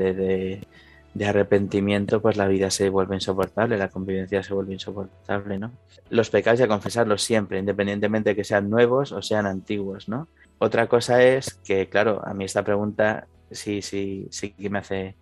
[1.16, 5.72] de, arrepentimiento, pues la vida se vuelve insoportable, la convivencia se vuelve insoportable, ¿no?
[6.12, 10.28] Los pecados hay que confesarlos siempre, independientemente de que sean nuevos o sean antiguos, ¿no?
[10.60, 15.16] Otra cosa es que, claro, a mí esta pregunta sí, sí, sí que me hace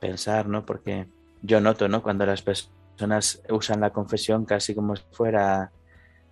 [0.00, 0.64] pensar, ¿no?
[0.64, 1.06] Porque
[1.42, 2.02] yo noto, ¿no?
[2.02, 5.72] Cuando las personas usan la confesión casi como si fuera,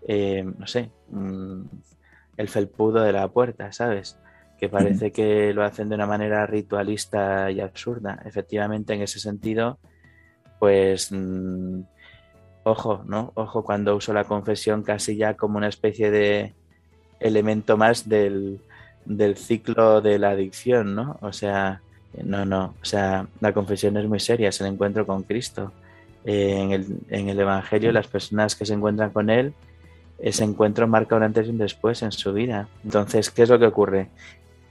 [0.08, 1.64] eh, no sé, mm,
[2.38, 4.16] el felpudo de la puerta, ¿sabes?
[4.60, 8.22] Que parece que lo hacen de una manera ritualista y absurda.
[8.26, 9.78] Efectivamente, en ese sentido,
[10.58, 11.80] pues, mm,
[12.64, 13.32] ojo, ¿no?
[13.34, 16.54] Ojo cuando uso la confesión casi ya como una especie de
[17.20, 18.60] elemento más del,
[19.04, 21.18] del ciclo de la adicción, ¿no?
[21.22, 21.80] O sea,
[22.24, 25.72] no, no, o sea, la confesión es muy seria, es el encuentro con Cristo.
[26.24, 29.54] Eh, en, el, en, el, Evangelio, las personas que se encuentran con Él,
[30.18, 32.68] ese encuentro marca un antes y un después en su vida.
[32.84, 34.08] Entonces, ¿qué es lo que ocurre?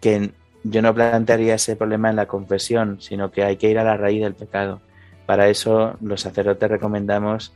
[0.01, 0.31] Que
[0.63, 3.97] yo no plantearía ese problema en la confesión, sino que hay que ir a la
[3.97, 4.81] raíz del pecado.
[5.25, 7.53] Para eso, los sacerdotes recomendamos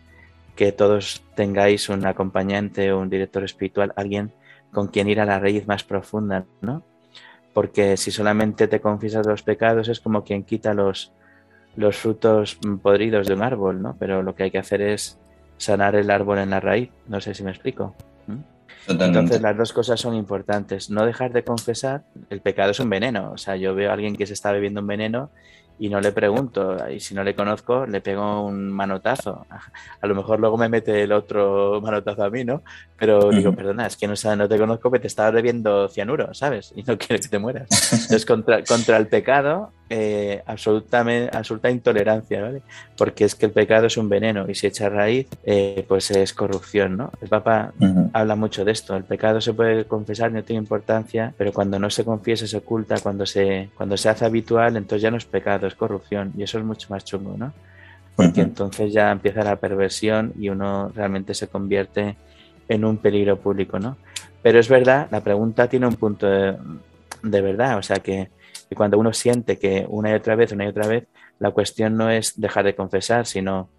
[0.56, 4.32] que todos tengáis un acompañante o un director espiritual, alguien
[4.71, 6.84] con quien ir a la raíz más profunda, ¿no?
[7.53, 11.13] porque si solamente te confiesas los pecados es como quien quita los,
[11.75, 13.95] los frutos podridos de un árbol, ¿no?
[13.99, 15.19] Pero lo que hay que hacer es
[15.58, 16.89] sanar el árbol en la raíz.
[17.08, 17.95] No sé si me explico.
[18.88, 20.90] Entonces las dos cosas son importantes.
[20.90, 23.32] No dejar de confesar, el pecado es un veneno.
[23.32, 25.30] O sea, yo veo a alguien que se está bebiendo un veneno
[25.80, 29.46] y no le pregunto, y si no le conozco, le pego un manotazo.
[30.02, 32.62] A lo mejor luego me mete el otro manotazo a mí, ¿no?
[32.98, 36.74] Pero digo, perdona, es que no, no te conozco, que te estaba bebiendo cianuro, ¿sabes?
[36.76, 37.68] Y no quiero que te mueras.
[37.92, 42.62] Entonces, contra, contra el pecado, eh, absolutamente, absoluta intolerancia, ¿vale?
[42.98, 46.34] Porque es que el pecado es un veneno y si echa raíz, eh, pues es
[46.34, 47.12] corrupción, ¿no?
[47.22, 47.74] El Papa
[48.13, 48.96] habla mucho de esto.
[48.96, 53.00] El pecado se puede confesar, no tiene importancia, pero cuando no se confiesa, se oculta,
[53.02, 56.58] cuando se, cuando se hace habitual, entonces ya no es pecado, es corrupción y eso
[56.58, 57.54] es mucho más chungo, ¿no?
[58.15, 62.15] Porque entonces ya empieza la perversión y uno realmente se convierte
[62.69, 63.98] en un peligro público, ¿no?
[64.41, 66.56] Pero es verdad, la pregunta tiene un punto de,
[67.22, 68.30] de verdad, o sea que
[68.69, 71.08] y cuando uno siente que una y otra vez, una y otra vez,
[71.39, 73.69] la cuestión no es dejar de confesar, sino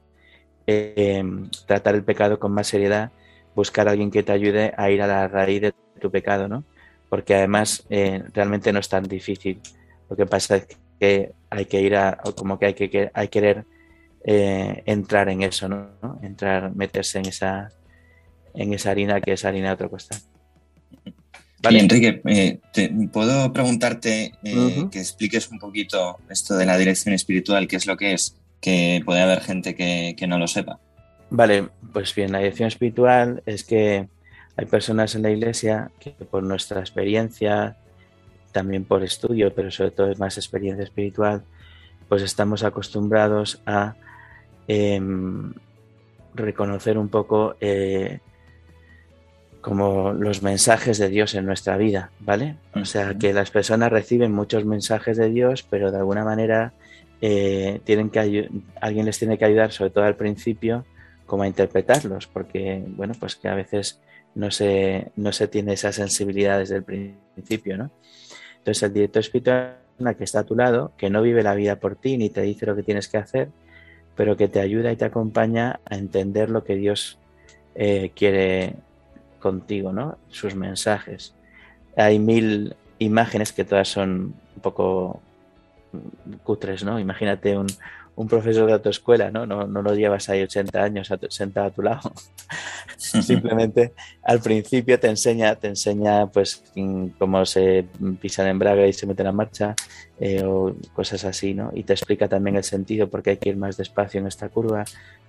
[0.66, 3.10] em, tratar el pecado con más seriedad,
[3.54, 6.64] buscar a alguien que te ayude a ir a la raíz de tu pecado, ¿no?
[7.08, 9.60] Porque además eh, realmente no es tan difícil.
[10.08, 10.66] Lo que pasa es
[10.98, 13.64] que hay que ir a, como que hay que hay querer
[14.24, 16.18] eh, entrar en eso, ¿no?
[16.22, 17.70] Entrar, meterse en esa,
[18.54, 20.18] en esa harina que es harina de otro costal.
[21.64, 21.80] Vale.
[21.80, 22.60] Enrique, eh,
[23.10, 27.96] ¿puedo preguntarte eh, que expliques un poquito esto de la dirección espiritual, qué es lo
[27.96, 28.36] que es?
[28.60, 30.78] Que puede haber gente que, no lo sepa.
[31.30, 34.08] Vale, pues bien, la dirección espiritual es que
[34.56, 37.76] hay personas en la iglesia que por nuestra experiencia,
[38.52, 41.44] también por estudio, pero sobre todo es más experiencia espiritual,
[42.08, 43.94] pues estamos acostumbrados a
[44.68, 45.54] em,
[46.34, 48.20] reconocer un poco eh,
[49.64, 52.56] como los mensajes de Dios en nuestra vida, ¿vale?
[52.74, 56.74] O sea, que las personas reciben muchos mensajes de Dios, pero de alguna manera
[57.22, 58.20] eh, tienen que
[58.78, 60.84] alguien les tiene que ayudar, sobre todo al principio,
[61.24, 64.02] como a interpretarlos, porque, bueno, pues que a veces
[64.34, 67.90] no se, no se tiene esa sensibilidad desde el principio, ¿no?
[68.58, 69.78] Entonces, el director espiritual
[70.18, 72.66] que está a tu lado, que no vive la vida por ti ni te dice
[72.66, 73.48] lo que tienes que hacer,
[74.14, 77.18] pero que te ayuda y te acompaña a entender lo que Dios
[77.74, 78.76] eh, quiere
[79.44, 80.16] contigo, ¿no?
[80.30, 81.34] Sus mensajes.
[81.98, 85.20] Hay mil imágenes que todas son un poco
[86.42, 86.98] cutres, ¿no?
[86.98, 87.68] Imagínate un,
[88.26, 89.44] profesor de autoescuela, ¿no?
[89.44, 89.66] ¿no?
[89.66, 92.10] No lo llevas ahí 80 años sentado a tu lado.
[92.96, 96.64] Simplemente al principio te enseña, te enseña pues
[97.18, 97.84] cómo se
[98.22, 99.74] pisa el embrague y se mete en marcha
[100.18, 101.70] eh, o cosas así, ¿no?
[101.74, 104.84] Y te explica también el sentido, porque hay que ir más despacio en esta curva,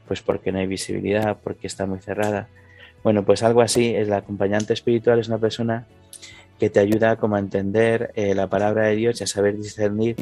[0.07, 2.47] pues porque no hay visibilidad, porque está muy cerrada.
[3.05, 5.85] Bueno, pues algo así, el acompañante espiritual es una persona
[6.57, 10.15] que te ayuda como a entender eh, la palabra de Dios y a saber discernir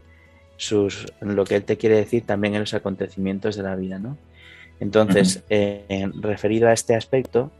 [0.57, 4.17] sus, lo que él te quiere decir también en los acontecimientos de la vida, ¿no?
[4.81, 7.53] Entonces, eh, referido a este aspecto,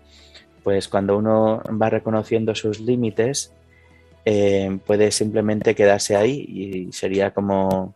[0.62, 3.53] pues cuando uno va reconociendo sus límites,
[4.25, 7.95] eh, puede simplemente quedarse ahí y sería como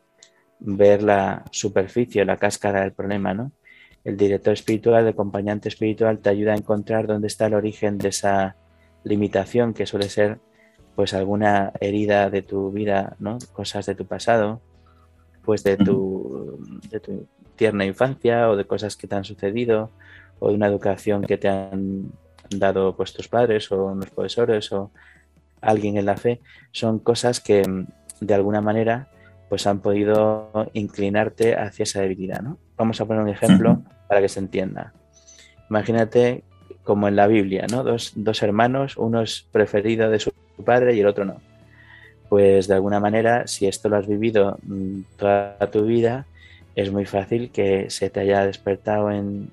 [0.59, 3.51] ver la superficie, la cáscara del problema, ¿no?
[4.07, 8.07] El director espiritual, el acompañante espiritual te ayuda a encontrar dónde está el origen de
[8.07, 8.55] esa
[9.03, 10.39] limitación que suele ser
[10.95, 13.37] pues alguna herida de tu vida, ¿no?
[13.51, 14.61] Cosas de tu pasado,
[15.43, 16.57] pues de tu,
[16.89, 19.91] de tu tierna infancia o de cosas que te han sucedido
[20.39, 22.13] o de una educación que te han
[22.49, 24.89] dado pues tus padres o unos profesores o
[25.59, 26.39] alguien en la fe,
[26.71, 27.61] son cosas que
[28.21, 29.09] de alguna manera
[29.49, 32.57] pues han podido inclinarte hacia esa debilidad, ¿no?
[32.77, 34.93] Vamos a poner un ejemplo para que se entienda.
[35.69, 36.43] Imagínate
[36.83, 37.83] como en la Biblia, ¿no?
[37.83, 40.31] Dos, dos hermanos, uno es preferido de su
[40.63, 41.41] padre y el otro no.
[42.29, 46.25] Pues de alguna manera, si esto lo has vivido mm, toda tu vida,
[46.75, 49.51] es muy fácil que se te haya despertado en,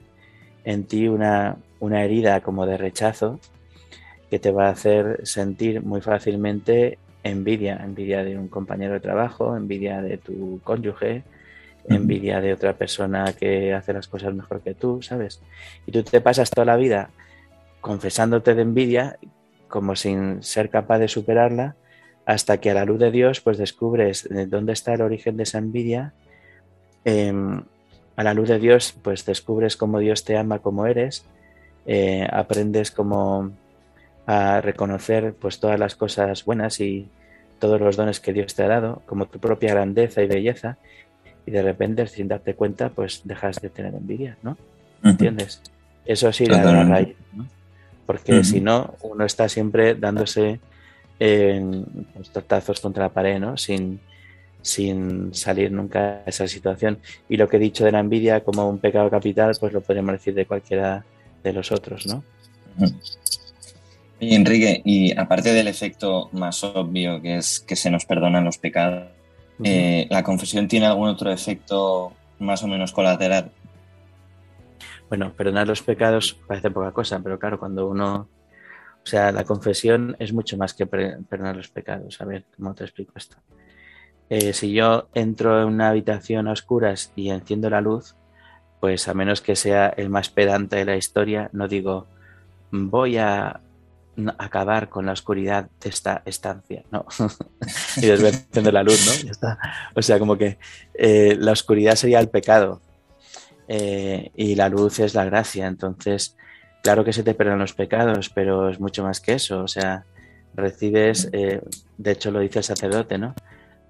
[0.64, 3.40] en ti una, una herida como de rechazo
[4.30, 9.56] que te va a hacer sentir muy fácilmente envidia, envidia de un compañero de trabajo,
[9.56, 11.22] envidia de tu cónyuge,
[11.88, 15.40] envidia de otra persona que hace las cosas mejor que tú, ¿sabes?
[15.86, 17.10] Y tú te pasas toda la vida
[17.80, 19.18] confesándote de envidia
[19.68, 21.76] como sin ser capaz de superarla
[22.26, 25.58] hasta que a la luz de Dios pues descubres dónde está el origen de esa
[25.58, 26.14] envidia.
[27.04, 27.62] Em,
[28.16, 31.26] a la luz de Dios pues descubres cómo Dios te ama como eres,
[31.86, 33.50] eh, aprendes cómo
[34.26, 37.08] a reconocer pues todas las cosas buenas y
[37.58, 40.78] todos los dones que Dios te ha dado, como tu propia grandeza y belleza,
[41.46, 44.56] y de repente, sin darte cuenta, pues dejas de tener envidia, ¿no?
[45.02, 45.60] ¿Entiendes?
[46.04, 47.46] Eso sí la, la raíz, ¿no?
[48.06, 50.60] Porque si no, uno está siempre dándose
[51.18, 53.56] pues, tortazos contra la pared, ¿no?
[53.56, 54.00] Sin,
[54.60, 56.98] sin salir nunca de esa situación.
[57.28, 60.12] Y lo que he dicho de la envidia como un pecado capital, pues lo podemos
[60.12, 61.04] decir de cualquiera
[61.42, 62.24] de los otros, ¿no?
[64.20, 68.58] Y Enrique, y aparte del efecto más obvio que es que se nos perdonan los
[68.58, 69.08] pecados,
[69.62, 73.50] eh, ¿la confesión tiene algún otro efecto más o menos colateral?
[75.08, 78.28] Bueno, perdonar los pecados parece poca cosa, pero claro, cuando uno,
[79.02, 82.20] o sea, la confesión es mucho más que perdonar los pecados.
[82.20, 83.36] A ver, ¿cómo te explico esto?
[84.30, 88.16] Eh, si yo entro en una habitación a oscuras y enciendo la luz,
[88.80, 92.06] pues a menos que sea el más pedante de la historia, no digo
[92.82, 93.60] voy a
[94.38, 97.06] acabar con la oscuridad de esta estancia, ¿no?
[97.96, 99.24] y después la luz, ¿no?
[99.24, 99.58] Ya está.
[99.94, 100.58] O sea, como que
[100.94, 102.80] eh, la oscuridad sería el pecado
[103.68, 105.66] eh, y la luz es la gracia.
[105.66, 106.36] Entonces,
[106.82, 109.62] claro que se te perdonan los pecados, pero es mucho más que eso.
[109.62, 110.04] O sea,
[110.54, 111.60] recibes, eh,
[111.98, 113.34] de hecho lo dice el sacerdote, ¿no?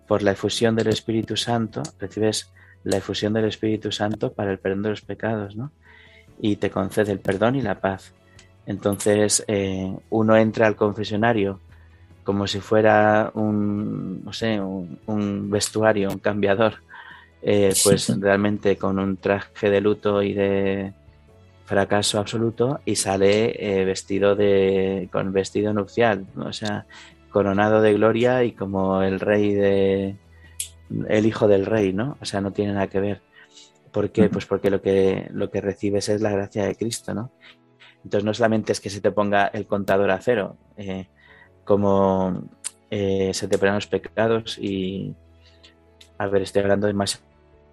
[0.07, 2.51] Por la efusión del Espíritu Santo, recibes
[2.85, 5.73] la efusión del Espíritu Santo para el perdón de los pecados, ¿no?
[6.41, 8.13] Y te concede el perdón y la paz.
[8.67, 11.61] Entonces, eh, uno entra al confesionario
[12.25, 16.77] como si fuera un, no sé, un, vestuario, un cambiador,
[17.43, 20.95] eh, pues realmente con un traje de luto y de
[21.67, 26.87] fracaso absoluto y sale eh, vestido de, con vestido nupcial, o sea,
[27.31, 30.17] coronado de gloria y como el rey de,
[31.09, 32.17] el hijo del rey, ¿no?
[32.21, 33.21] O sea, no tiene nada que ver.
[33.93, 34.29] ¿Por qué?
[34.29, 37.31] Pues porque lo que, lo que recibes es la gracia de Cristo, ¿no?
[38.05, 41.07] Entonces no solamente es que se te ponga el contador a cero, eh,
[41.65, 42.45] como
[42.91, 45.15] eh, se te ponen los pecados y,
[46.19, 47.23] a ver, estoy hablando de más,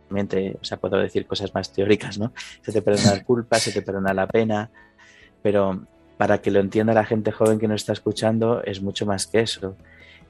[0.10, 2.34] o sea, puedo decir cosas más teóricas, ¿no?
[2.62, 4.70] Se te perdona la culpa, se te perdona la pena,
[5.42, 5.86] pero
[6.18, 9.42] para que lo entienda la gente joven que nos está escuchando es mucho más que
[9.42, 9.76] eso.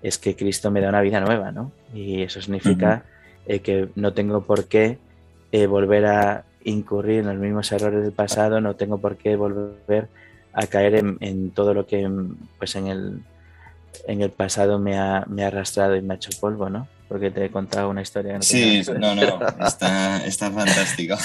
[0.02, 1.72] Es que Cristo me da una vida nueva, ¿no?
[1.94, 3.06] Y eso significa
[3.46, 4.98] eh, que no tengo por qué
[5.68, 10.08] volver a incurrir en los mismos errores del pasado, no tengo por qué volver
[10.54, 12.10] a caer en, todo lo que
[12.58, 13.22] pues en el,
[14.08, 16.88] en el pasado me ha, me ha, arrastrado y me ha hecho polvo, ¿no?
[17.08, 18.36] Porque te he contado una historia.
[18.36, 21.18] no sí, no, no, está, está fantástico.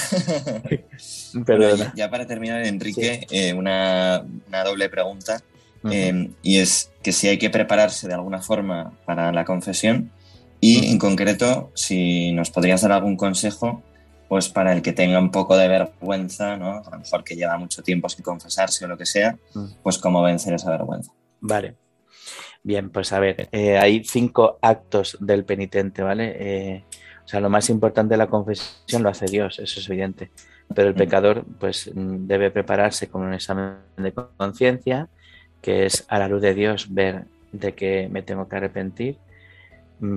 [1.45, 1.93] Perdona.
[1.95, 5.41] ya para terminar, Enrique, eh, una, una, doble pregunta.
[5.89, 10.11] Eh, y es que si hay que prepararse de alguna forma para la confesión
[10.59, 13.83] y en concreto si nos podrías dar algún consejo
[14.27, 16.81] pues para el que tenga un poco de vergüenza, ¿no?
[16.85, 19.65] A lo mejor que lleva mucho tiempo sin confesarse o lo que sea, mm.
[19.83, 21.11] pues cómo vencer esa vergüenza.
[21.39, 21.75] Vale.
[22.63, 26.35] Bien, pues a ver, eh, hay cinco actos del penitente, ¿vale?
[26.37, 26.83] Eh,
[27.23, 30.31] o sea, lo más importante de la confesión lo hace Dios, eso es evidente.
[30.75, 30.97] Pero el mm.
[30.97, 35.07] pecador, pues, mm, debe prepararse con un examen de conciencia,
[35.61, 39.17] que es a la luz de Dios ver de que me tengo que arrepentir,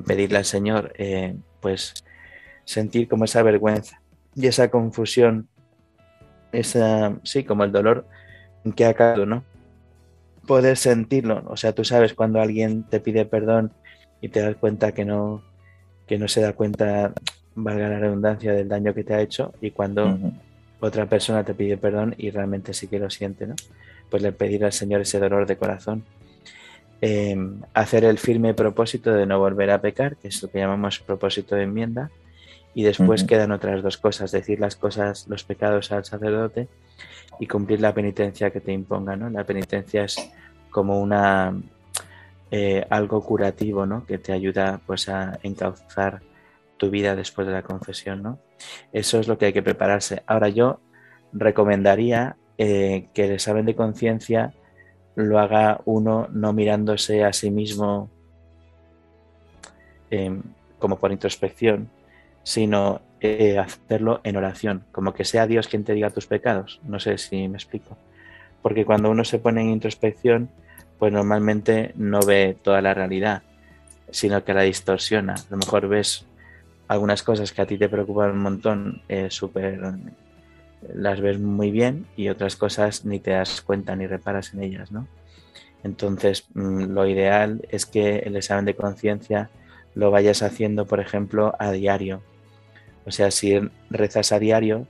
[0.07, 1.95] pedirle al Señor eh, pues
[2.65, 4.00] sentir como esa vergüenza
[4.35, 5.49] y esa confusión,
[6.53, 8.07] esa, sí, como el dolor
[8.77, 9.45] que ha caído, ¿no?
[10.47, 13.73] Poder sentirlo, o sea, tú sabes cuando alguien te pide perdón
[14.21, 15.43] y te das cuenta que no,
[16.07, 17.13] que no se da cuenta,
[17.55, 20.19] valga la redundancia, del daño que te ha hecho y cuando
[20.81, 23.55] otra persona te pide perdón y realmente sí que lo siente, ¿no?
[24.11, 26.05] Pues le pedir al Señor ese dolor de corazón.
[27.03, 30.99] Em, hacer el firme propósito de no volver a pecar, que es lo que llamamos
[30.99, 32.11] propósito de enmienda,
[32.75, 36.69] y después quedan otras dos cosas, decir las cosas, los pecados al sacerdote
[37.39, 39.29] y cumplir la penitencia que te imponga, ¿no?
[39.31, 40.17] La penitencia es
[40.71, 41.55] como una
[42.51, 44.05] eh, algo curativo, ¿no?
[44.05, 46.21] Que te ayuda pues a encauzar
[46.77, 48.39] tu vida después de la confesión, ¿no?
[48.93, 50.23] Eso es lo que hay que prepararse.
[50.27, 50.81] Ahora yo
[51.33, 54.53] recomendaría eh, que el examen de conciencia
[55.15, 58.11] lo haga uno no mirándose a sí mismo
[60.11, 60.43] em,
[60.79, 61.89] como por introspección,
[62.43, 66.81] sino eh, hacerlo en oración, como que sea Dios quien te diga tus pecados.
[66.85, 67.97] No sé si me explico.
[68.63, 70.51] Porque cuando uno se pone en introspección,
[70.99, 73.43] pues normalmente no ve toda la realidad,
[74.11, 75.35] sino que la distorsiona.
[75.35, 76.27] A lo mejor ves
[76.89, 79.81] algunas cosas que a ti te preocupan un montón, eh, súper
[80.95, 84.91] las ves muy bien y otras cosas ni te das cuenta ni reparas en ellas,
[84.91, 85.07] ¿no?
[85.83, 89.51] Entonces, mm, lo ideal es que el examen de conciencia
[89.95, 92.23] lo vayas haciendo, por ejemplo, a diario.
[93.07, 94.87] O sea, si rezas a diario,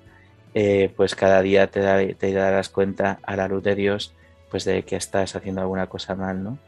[0.55, 4.15] eh, pues cada día te, te, darás cuenta a la luz de Dios,
[4.51, 6.59] pues de que estás haciendo alguna cosa mal, ¿no?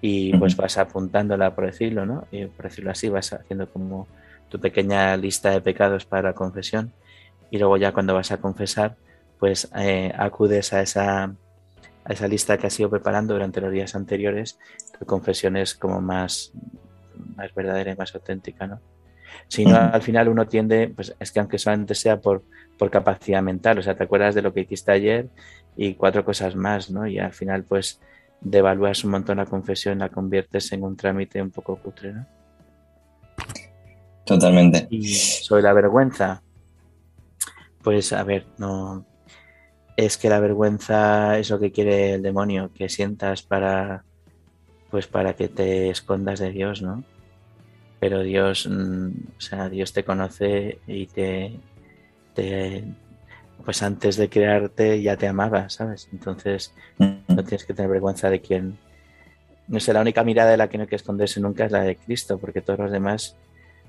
[0.00, 2.26] Y pues vas apuntándola, por decirlo, ¿no?
[2.30, 4.06] Y por decirlo así, vas haciendo como
[4.48, 6.92] tu pequeña lista de pecados para la confesión.
[7.50, 8.96] Y luego ya cuando vas a confesar,
[9.38, 13.94] pues eh, acudes a esa, a esa lista que has ido preparando durante los días
[13.94, 14.58] anteriores.
[14.98, 16.52] Tu confesión es como más,
[17.36, 18.80] más verdadera y más auténtica, ¿no?
[19.48, 22.42] Si no, al final uno tiende, pues es que aunque solamente sea por,
[22.78, 25.28] por capacidad mental, o sea, te acuerdas de lo que hiciste ayer
[25.76, 27.06] y cuatro cosas más, ¿no?
[27.06, 28.00] Y al final, pues,
[28.40, 32.26] devalúas un montón la confesión, la conviertes en un trámite un poco cutre, ¿no?
[34.24, 34.86] Totalmente.
[34.90, 36.42] Y sobre la vergüenza,
[37.82, 39.06] pues, a ver, no.
[39.96, 44.04] Es que la vergüenza es lo que quiere el demonio, que sientas para,
[44.90, 47.04] pues, para que te escondas de Dios, ¿no?
[48.00, 51.58] Pero Dios, mm, o sea, Dios te conoce y te,
[53.64, 56.08] pues antes de crearte ya te amaba, ¿sabes?
[56.12, 58.78] Entonces no tienes que tener vergüenza de quién.
[59.66, 61.82] No sé, la única mirada de la que no hay que esconderse nunca es la
[61.82, 63.36] de Cristo, porque todos los demás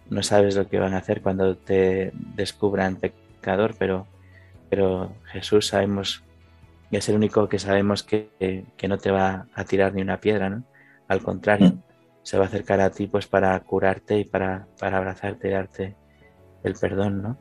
[0.10, 4.08] no sabes lo que van a hacer cuando te descubran pecador, pero,
[4.70, 6.24] pero Jesús sabemos,
[6.92, 10.20] y es el único que sabemos que, que no te va a tirar ni una
[10.20, 10.64] piedra, ¿no?
[11.08, 11.78] Al contrario
[12.30, 15.96] se va a acercar a ti pues para curarte y para, para abrazarte y darte
[16.64, 17.38] el perdón, ¿no?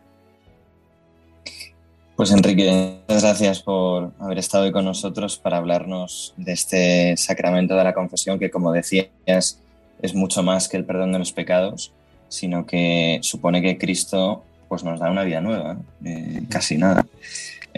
[2.17, 7.77] Pues Enrique, muchas gracias por haber estado hoy con nosotros para hablarnos de este sacramento
[7.77, 11.93] de la confesión que, como decías, es mucho más que el perdón de los pecados,
[12.31, 17.05] sino que supone que Cristo pues, nos da una vida nueva, eh, casi nada.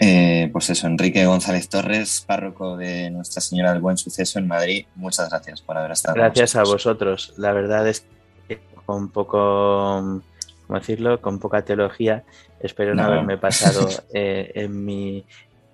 [0.03, 4.87] Eh, pues eso, Enrique González Torres, párroco de Nuestra Señora del Buen Suceso en Madrid,
[4.95, 6.15] muchas gracias por haber estado.
[6.15, 7.35] Gracias a vosotros.
[7.37, 8.03] La verdad es
[8.47, 10.19] que con poco,
[10.65, 11.21] ¿cómo decirlo?
[11.21, 12.23] Con poca teología,
[12.61, 15.23] espero no, haberme pasado eh, en mi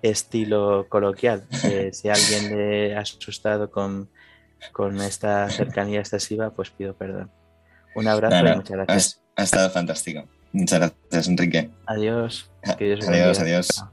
[0.02, 1.46] estilo coloquial.
[1.92, 4.10] si alguien le ha asustado con,
[4.72, 7.30] con esta cercanía excesiva, pues pido perdón.
[7.94, 9.22] Un abrazo y muchas gracias.
[9.36, 10.28] Ha, estado fantástico.
[10.52, 11.70] Muchas gracias, Enrique.
[11.86, 12.50] Adiós.
[12.62, 13.84] adiós, adiós.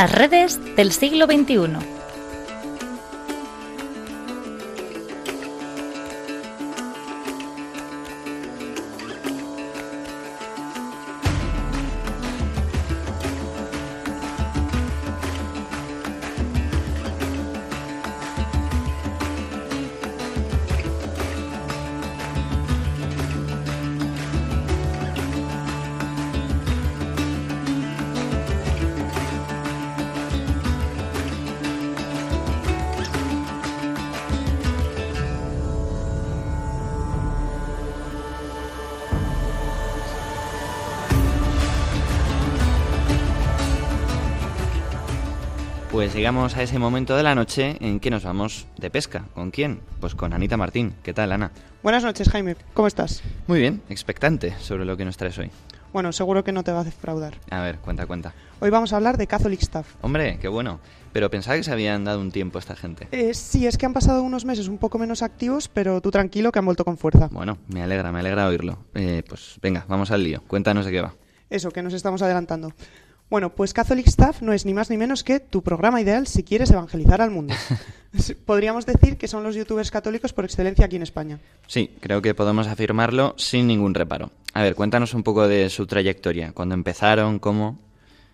[0.00, 1.97] Las redes del siglo XXI.
[46.28, 49.24] Llegamos a ese momento de la noche en que nos vamos de pesca.
[49.32, 49.80] ¿Con quién?
[49.98, 50.92] Pues con Anita Martín.
[51.02, 51.52] ¿Qué tal, Ana?
[51.82, 52.54] Buenas noches, Jaime.
[52.74, 53.22] ¿Cómo estás?
[53.46, 55.50] Muy bien, expectante sobre lo que nos traes hoy.
[55.90, 57.38] Bueno, seguro que no te va a defraudar.
[57.48, 58.34] A ver, cuenta, cuenta.
[58.60, 59.94] Hoy vamos a hablar de Catholic Staff.
[60.02, 60.80] Hombre, qué bueno.
[61.14, 63.08] Pero pensaba que se habían dado un tiempo esta gente.
[63.10, 66.52] Eh, sí, es que han pasado unos meses un poco menos activos, pero tú tranquilo
[66.52, 67.30] que han vuelto con fuerza.
[67.32, 68.80] Bueno, me alegra, me alegra oírlo.
[68.92, 70.42] Eh, pues venga, vamos al lío.
[70.46, 71.14] Cuéntanos de qué va.
[71.48, 72.74] Eso, que nos estamos adelantando.
[73.30, 76.42] Bueno, pues Catholic Staff no es ni más ni menos que tu programa ideal si
[76.42, 77.54] quieres evangelizar al mundo.
[78.46, 81.38] Podríamos decir que son los youtubers católicos por excelencia aquí en España.
[81.66, 84.30] Sí, creo que podemos afirmarlo sin ningún reparo.
[84.54, 86.52] A ver, cuéntanos un poco de su trayectoria.
[86.52, 87.38] ¿Cuándo empezaron?
[87.38, 87.78] ¿Cómo?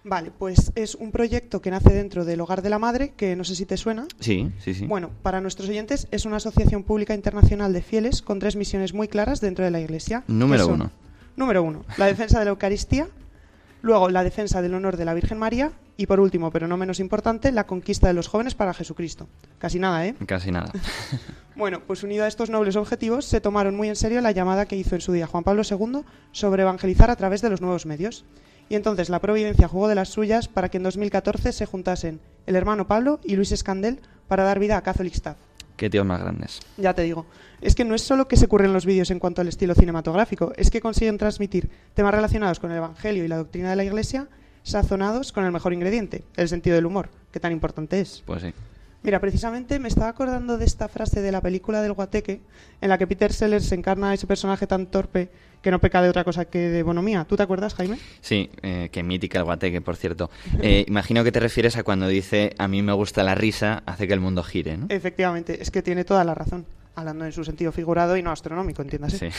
[0.05, 3.43] Vale, pues es un proyecto que nace dentro del Hogar de la Madre, que no
[3.43, 4.07] sé si te suena.
[4.21, 4.87] Sí, sí, sí.
[4.87, 9.09] Bueno, para nuestros oyentes es una asociación pública internacional de fieles con tres misiones muy
[9.09, 10.23] claras dentro de la Iglesia.
[10.29, 10.91] Número uno.
[11.37, 13.09] Número uno, la defensa de la Eucaristía,
[13.85, 17.01] luego la defensa del honor de la Virgen María y por último, pero no menos
[17.01, 19.29] importante, la conquista de los jóvenes para Jesucristo.
[19.59, 20.15] Casi nada, ¿eh?
[20.27, 20.73] Casi nada.
[21.55, 24.77] bueno, pues unido a estos nobles objetivos, se tomaron muy en serio la llamada que
[24.77, 26.01] hizo en su día Juan Pablo II
[26.33, 28.25] sobre evangelizar a través de los nuevos medios.
[28.71, 32.57] Y entonces la providencia jugó de las suyas para que en 2014 se juntasen el
[32.57, 35.37] hermano Pablo y Luis Escandel para dar vida a Catholic Staff.
[35.77, 36.61] Qué tíos más grandes.
[36.77, 37.27] Ya te digo.
[37.61, 40.53] Es que no es solo que se ocurren los vídeos en cuanto al estilo cinematográfico,
[40.57, 44.29] es que consiguen transmitir temas relacionados con el Evangelio y la doctrina de la Iglesia,
[44.63, 48.23] sazonados con el mejor ingrediente, el sentido del humor, que tan importante es.
[48.25, 48.53] Pues sí.
[49.05, 52.41] Mira, precisamente me estaba acordando de esta frase de la película del Guateque,
[52.81, 55.29] en la que Peter Sellers encarna a ese personaje tan torpe
[55.61, 57.27] que no peca de otra cosa que de bonomía.
[57.27, 57.99] ¿Tú te acuerdas, Jaime?
[58.23, 60.31] Sí, eh, que mítica el Guateque, por cierto.
[60.63, 64.09] Eh, imagino que te refieres a cuando dice a mí me gusta la risa, hace
[64.09, 64.87] que el mundo gire, ¿no?
[64.89, 66.65] Efectivamente, es que tiene toda la razón.
[66.95, 69.31] Hablando en su sentido figurado y no astronómico, entiéndase.
[69.31, 69.37] Sí,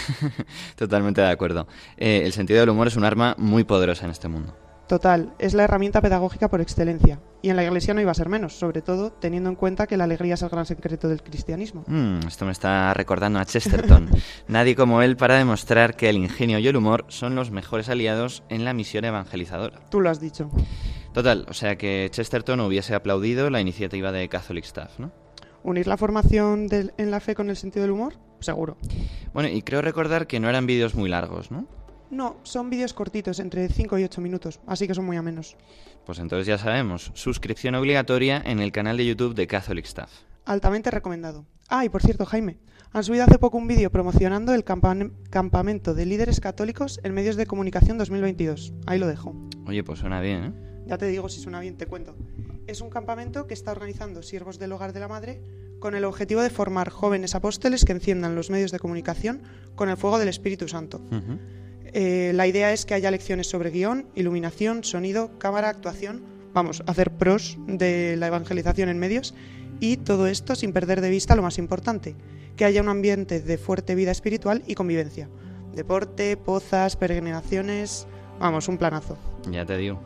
[0.75, 1.67] totalmente de acuerdo.
[1.97, 4.55] Eh, el sentido del humor es un arma muy poderosa en este mundo.
[4.87, 7.19] Total, es la herramienta pedagógica por excelencia.
[7.41, 9.97] Y en la iglesia no iba a ser menos, sobre todo teniendo en cuenta que
[9.97, 11.83] la alegría es el gran secreto del cristianismo.
[11.87, 14.09] Mm, esto me está recordando a Chesterton.
[14.47, 18.43] Nadie como él para demostrar que el ingenio y el humor son los mejores aliados
[18.49, 19.79] en la misión evangelizadora.
[19.89, 20.51] Tú lo has dicho.
[21.13, 25.11] Total, o sea que Chesterton hubiese aplaudido la iniciativa de Catholic Staff, ¿no?
[25.63, 28.13] ¿Unir la formación del, en la fe con el sentido del humor?
[28.39, 28.77] Seguro.
[29.33, 31.67] Bueno, y creo recordar que no eran vídeos muy largos, ¿no?
[32.09, 35.55] No, son vídeos cortitos, entre 5 y 8 minutos, así que son muy amenos.
[36.05, 40.11] Pues entonces ya sabemos, suscripción obligatoria en el canal de YouTube de Catholic Staff.
[40.45, 41.45] Altamente recomendado.
[41.67, 42.59] Ah, y por cierto, Jaime,
[42.93, 47.47] han subido hace poco un vídeo promocionando el campamento de líderes católicos en medios de
[47.47, 48.73] comunicación 2022.
[48.85, 49.35] Ahí lo dejo.
[49.65, 50.53] Oye, pues suena bien, ¿eh?
[50.85, 52.15] Ya te digo, si suena bien, te cuento.
[52.67, 55.41] Es un campamento que está organizando Siervos del Hogar de la Madre
[55.79, 59.41] con el objetivo de formar jóvenes apóstoles que enciendan los medios de comunicación
[59.73, 61.01] con el fuego del Espíritu Santo.
[61.97, 67.11] Eh, la idea es que haya lecciones sobre guion, iluminación, sonido, cámara, actuación, vamos, hacer
[67.11, 69.33] pros de la evangelización en medios
[69.79, 72.17] y todo esto sin perder de vista lo más importante,
[72.57, 75.29] que haya un ambiente de fuerte vida espiritual y convivencia.
[75.73, 78.07] Deporte, pozas, peregrinaciones,
[78.39, 79.17] vamos, un planazo.
[79.49, 79.97] Ya te digo.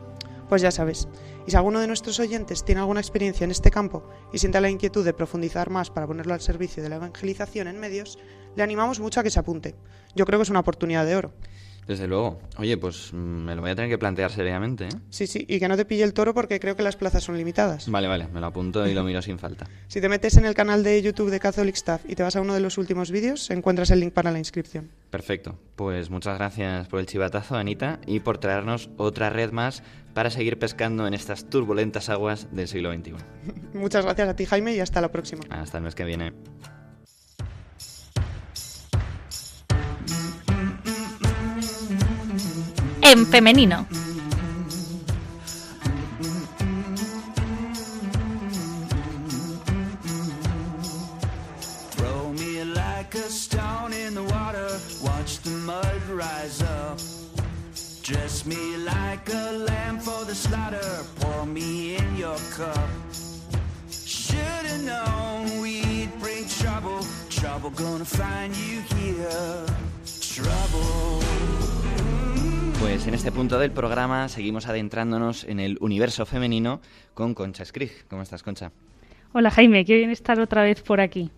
[0.48, 1.08] Pues ya sabes.
[1.44, 4.70] Y si alguno de nuestros oyentes tiene alguna experiencia en este campo y siente la
[4.70, 8.16] inquietud de profundizar más para ponerlo al servicio de la evangelización en medios,
[8.54, 9.74] le animamos mucho a que se apunte.
[10.14, 11.32] Yo creo que es una oportunidad de oro.
[11.90, 12.38] Desde luego.
[12.56, 14.84] Oye, pues mm, me lo voy a tener que plantear seriamente.
[14.84, 14.98] ¿eh?
[15.08, 17.36] Sí, sí, y que no te pille el toro porque creo que las plazas son
[17.36, 17.90] limitadas.
[17.90, 19.66] Vale, vale, me lo apunto y lo miro sin falta.
[19.88, 22.42] Si te metes en el canal de YouTube de Catholic Staff y te vas a
[22.42, 24.88] uno de los últimos vídeos, encuentras el link para la inscripción.
[25.10, 25.58] Perfecto.
[25.74, 29.82] Pues muchas gracias por el chivatazo, Anita, y por traernos otra red más
[30.14, 33.14] para seguir pescando en estas turbulentas aguas del siglo XXI.
[33.74, 35.42] muchas gracias a ti, Jaime, y hasta la próxima.
[35.50, 36.34] Hasta el mes que viene.
[56.20, 56.98] Rise up.
[58.02, 62.90] Dress me like a lamb for the slaughter, pour me in your cup.
[63.90, 69.66] Should've known we'd bring trouble, trouble gonna find you here.
[70.20, 71.19] Trouble.
[73.00, 76.82] Pues en este punto del programa seguimos adentrándonos en el universo femenino
[77.14, 78.06] con Concha Skrig.
[78.08, 78.72] ¿Cómo estás, Concha?
[79.32, 81.30] Hola Jaime, qué bien estar otra vez por aquí.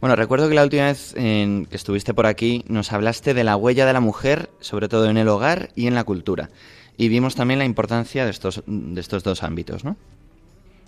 [0.00, 3.54] Bueno, recuerdo que la última vez en que estuviste por aquí nos hablaste de la
[3.54, 6.50] huella de la mujer, sobre todo en el hogar y en la cultura.
[6.96, 9.96] Y vimos también la importancia de estos, de estos dos ámbitos, ¿no?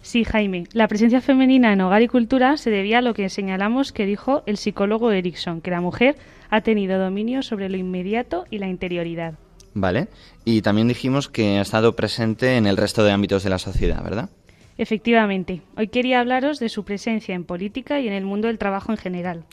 [0.02, 0.64] Sí, Jaime.
[0.72, 4.42] La presencia femenina en hogar y cultura se debía a lo que señalamos que dijo
[4.46, 6.16] el psicólogo Erickson, que la mujer
[6.50, 9.38] ha tenido dominio sobre lo inmediato y la interioridad.
[9.76, 10.08] Vale.
[10.46, 14.02] Y también dijimos que ha estado presente en el resto de ámbitos de la sociedad,
[14.02, 14.30] ¿verdad?
[14.78, 18.90] Efectivamente, hoy quería hablaros de su presencia en política y en el mundo del trabajo
[18.90, 19.44] en general.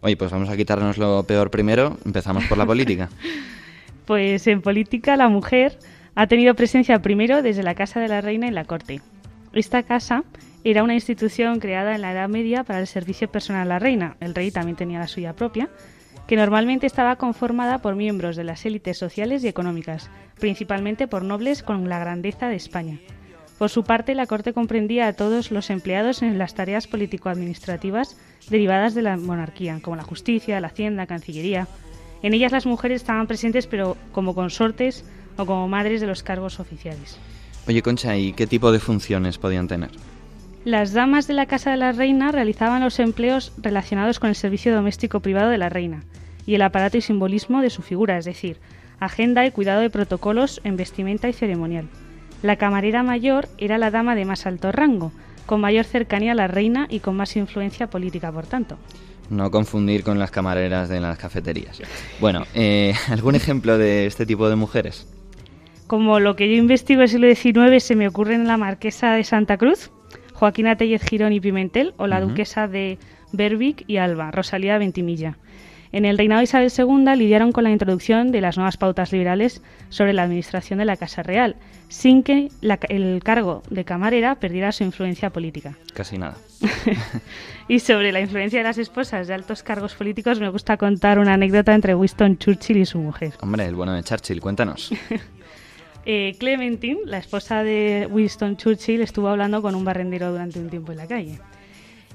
[0.00, 1.96] Oye, pues vamos a quitarnos lo peor primero.
[2.04, 3.08] Empezamos por la política.
[4.04, 5.78] pues en política la mujer
[6.16, 9.00] ha tenido presencia primero desde la Casa de la Reina en la Corte.
[9.52, 10.24] Esta casa
[10.64, 14.16] era una institución creada en la Edad Media para el servicio personal a la reina.
[14.18, 15.68] El rey también tenía la suya propia,
[16.28, 21.62] que normalmente estaba conformada por miembros de las élites sociales y económicas, principalmente por nobles
[21.62, 23.00] con la grandeza de España.
[23.56, 28.16] Por su parte, la Corte comprendía a todos los empleados en las tareas político-administrativas
[28.50, 31.66] derivadas de la monarquía, como la justicia, la hacienda, cancillería.
[32.22, 35.04] En ellas las mujeres estaban presentes, pero como consortes
[35.38, 37.18] o como madres de los cargos oficiales.
[37.66, 39.90] Oye, Concha, ¿y qué tipo de funciones podían tener?
[40.68, 44.74] Las damas de la Casa de la Reina realizaban los empleos relacionados con el servicio
[44.74, 46.02] doméstico privado de la reina
[46.44, 48.58] y el aparato y simbolismo de su figura, es decir,
[49.00, 51.88] agenda y cuidado de protocolos en vestimenta y ceremonial.
[52.42, 55.10] La camarera mayor era la dama de más alto rango,
[55.46, 58.76] con mayor cercanía a la reina y con más influencia política, por tanto.
[59.30, 61.80] No confundir con las camareras de las cafeterías.
[62.20, 65.08] Bueno, eh, ¿algún ejemplo de este tipo de mujeres?
[65.86, 69.24] Como lo que yo investigo del siglo XIX se me ocurre en la marquesa de
[69.24, 69.90] Santa Cruz,
[70.38, 72.98] Joaquina Tellez Girón y Pimentel, o la duquesa de
[73.32, 75.36] Berwick y Alba, Rosalía Ventimilla.
[75.90, 79.62] En el reinado de Isabel II lidiaron con la introducción de las nuevas pautas liberales
[79.88, 81.56] sobre la administración de la Casa Real,
[81.88, 82.50] sin que
[82.88, 85.76] el cargo de camarera perdiera su influencia política.
[85.92, 86.36] Casi nada.
[87.68, 91.34] y sobre la influencia de las esposas de altos cargos políticos me gusta contar una
[91.34, 93.32] anécdota entre Winston Churchill y su mujer.
[93.40, 94.92] Hombre, el bueno de Churchill, cuéntanos.
[96.10, 100.90] eh, Clementine, la esposa de Winston Churchill, estuvo hablando con un barrendero durante un tiempo
[100.90, 101.38] en la calle.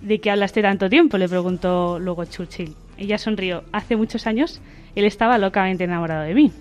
[0.01, 1.19] ¿De qué hablaste tanto tiempo?
[1.19, 2.73] le preguntó luego Churchill.
[2.97, 3.63] Ella sonrió.
[3.71, 4.61] Hace muchos años
[4.95, 6.51] él estaba locamente enamorado de mí.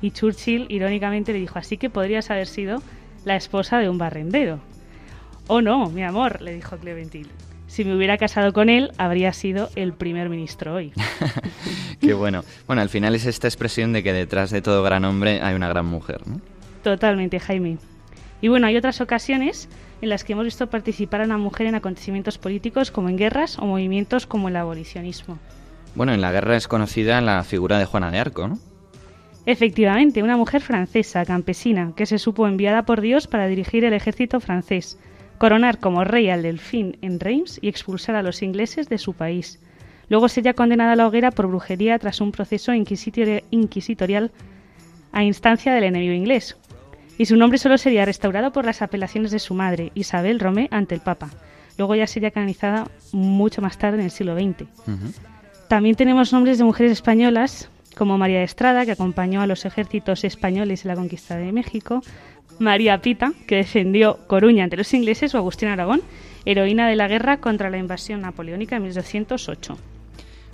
[0.00, 2.80] Y Churchill irónicamente le dijo, así que podrías haber sido
[3.24, 4.60] la esposa de un barrendero.
[5.48, 7.26] Oh no, mi amor, le dijo Clementine.
[7.66, 10.92] Si me hubiera casado con él, habría sido el primer ministro hoy.
[12.00, 12.44] Qué bueno.
[12.68, 15.68] Bueno, al final es esta expresión de que detrás de todo gran hombre hay una
[15.68, 16.40] gran mujer, ¿no?
[16.88, 17.76] Totalmente, Jaime.
[18.40, 19.68] Y bueno, hay otras ocasiones
[20.00, 23.58] en las que hemos visto participar a una mujer en acontecimientos políticos como en guerras
[23.58, 25.38] o movimientos como el abolicionismo.
[25.94, 28.58] Bueno, en la guerra es conocida la figura de Juana de Arco, ¿no?
[29.44, 34.40] Efectivamente, una mujer francesa, campesina, que se supo enviada por Dios para dirigir el ejército
[34.40, 34.98] francés,
[35.36, 39.60] coronar como rey al delfín en Reims y expulsar a los ingleses de su país.
[40.08, 44.30] Luego sería condenada a la hoguera por brujería tras un proceso inquisitorial
[45.12, 46.56] a instancia del enemigo inglés.
[47.18, 50.94] Y su nombre solo sería restaurado por las apelaciones de su madre, Isabel Romé, ante
[50.94, 51.30] el Papa.
[51.76, 54.68] Luego ya sería canonizada mucho más tarde en el siglo XX.
[55.68, 60.22] También tenemos nombres de mujeres españolas, como María de Estrada, que acompañó a los ejércitos
[60.24, 62.02] españoles en la conquista de México,
[62.60, 66.02] María Pita, que defendió Coruña ante los ingleses, o Agustín Aragón,
[66.44, 69.76] heroína de la guerra contra la invasión napoleónica en 1208.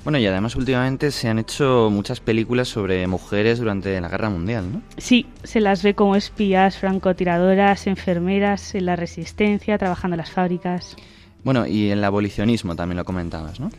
[0.05, 4.71] Bueno, y además últimamente se han hecho muchas películas sobre mujeres durante la Guerra Mundial,
[4.71, 4.83] ¿no?
[4.99, 10.95] Sí, se las ve como espías, francotiradoras, enfermeras, en la resistencia, trabajando en las fábricas.
[11.43, 13.71] Bueno, y el abolicionismo también lo comentabas, ¿no?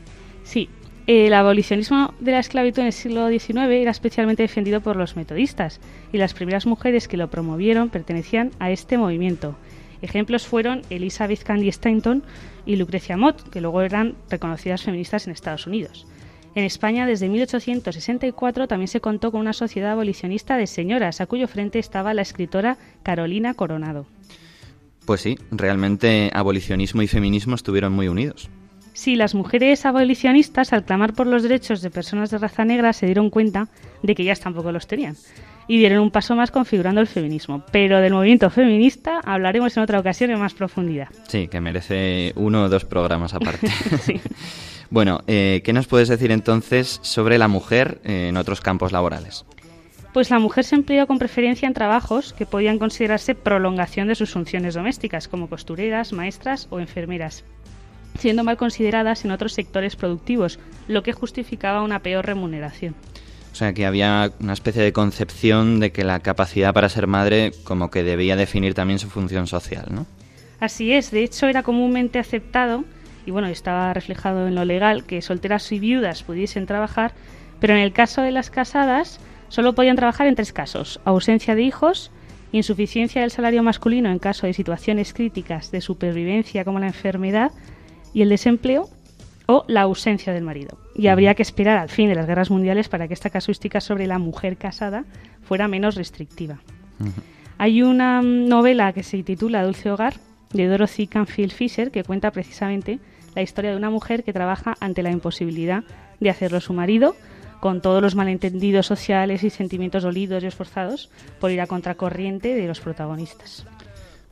[0.43, 0.67] Sí,
[1.05, 5.79] el abolicionismo de la esclavitud en el siglo XIX era especialmente defendido por los metodistas
[6.11, 9.55] y las primeras mujeres que lo promovieron pertenecían a este movimiento.
[10.01, 12.23] Ejemplos fueron Elizabeth Cady Stanton
[12.65, 16.07] y Lucrecia Mott, que luego eran reconocidas feministas en Estados Unidos.
[16.55, 21.49] En España, desde 1864, también se contó con una sociedad abolicionista de señoras, a cuyo
[21.49, 24.05] frente estaba la escritora Carolina Coronado.
[25.05, 28.49] Pues sí, realmente abolicionismo y feminismo estuvieron muy unidos.
[28.93, 33.05] Sí, las mujeres abolicionistas, al clamar por los derechos de personas de raza negra, se
[33.05, 33.67] dieron cuenta
[34.01, 35.17] de que ellas tampoco los tenían
[35.67, 37.63] y dieron un paso más configurando el feminismo.
[37.71, 41.09] Pero del movimiento feminista hablaremos en otra ocasión en más profundidad.
[41.27, 43.67] Sí, que merece uno o dos programas aparte.
[44.89, 49.45] Bueno, eh, ¿qué nos puedes decir entonces sobre la mujer en otros campos laborales?
[50.13, 54.31] Pues la mujer se empleó con preferencia en trabajos que podían considerarse prolongación de sus
[54.31, 57.43] funciones domésticas, como costureras, maestras o enfermeras
[58.19, 62.95] siendo mal consideradas en otros sectores productivos, lo que justificaba una peor remuneración.
[63.51, 67.53] O sea, que había una especie de concepción de que la capacidad para ser madre
[67.63, 70.05] como que debía definir también su función social, ¿no?
[70.59, 72.83] Así es, de hecho era comúnmente aceptado,
[73.25, 77.13] y bueno, estaba reflejado en lo legal, que solteras y viudas pudiesen trabajar,
[77.59, 79.19] pero en el caso de las casadas
[79.49, 82.11] solo podían trabajar en tres casos, ausencia de hijos,
[82.51, 87.51] insuficiencia del salario masculino en caso de situaciones críticas de supervivencia como la enfermedad,
[88.15, 88.89] y el desempleo
[89.45, 90.79] o la ausencia del marido.
[90.95, 94.07] Y habría que esperar al fin de las guerras mundiales para que esta casuística sobre
[94.07, 95.03] la mujer casada
[95.43, 96.61] fuera menos restrictiva.
[97.57, 100.13] Hay una novela que se titula Dulce Hogar
[100.53, 102.99] de Dorothy Canfield Fisher que cuenta precisamente
[103.35, 105.83] la historia de una mujer que trabaja ante la imposibilidad
[106.19, 107.15] de hacerlo su marido,
[107.59, 111.09] con todos los malentendidos sociales y sentimientos dolidos y esforzados
[111.39, 113.65] por ir a contracorriente de los protagonistas.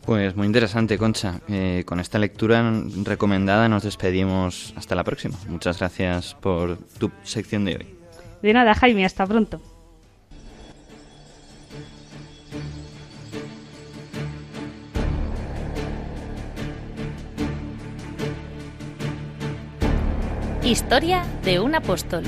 [0.06, 1.40] Pues muy interesante, Concha.
[1.48, 2.74] Eh, con esta lectura
[3.04, 5.38] recomendada nos despedimos hasta la próxima.
[5.48, 7.88] Muchas gracias por tu sección de hoy.
[8.42, 9.62] De nada, Jaime, hasta pronto.
[20.74, 22.24] Historia de un apóstol.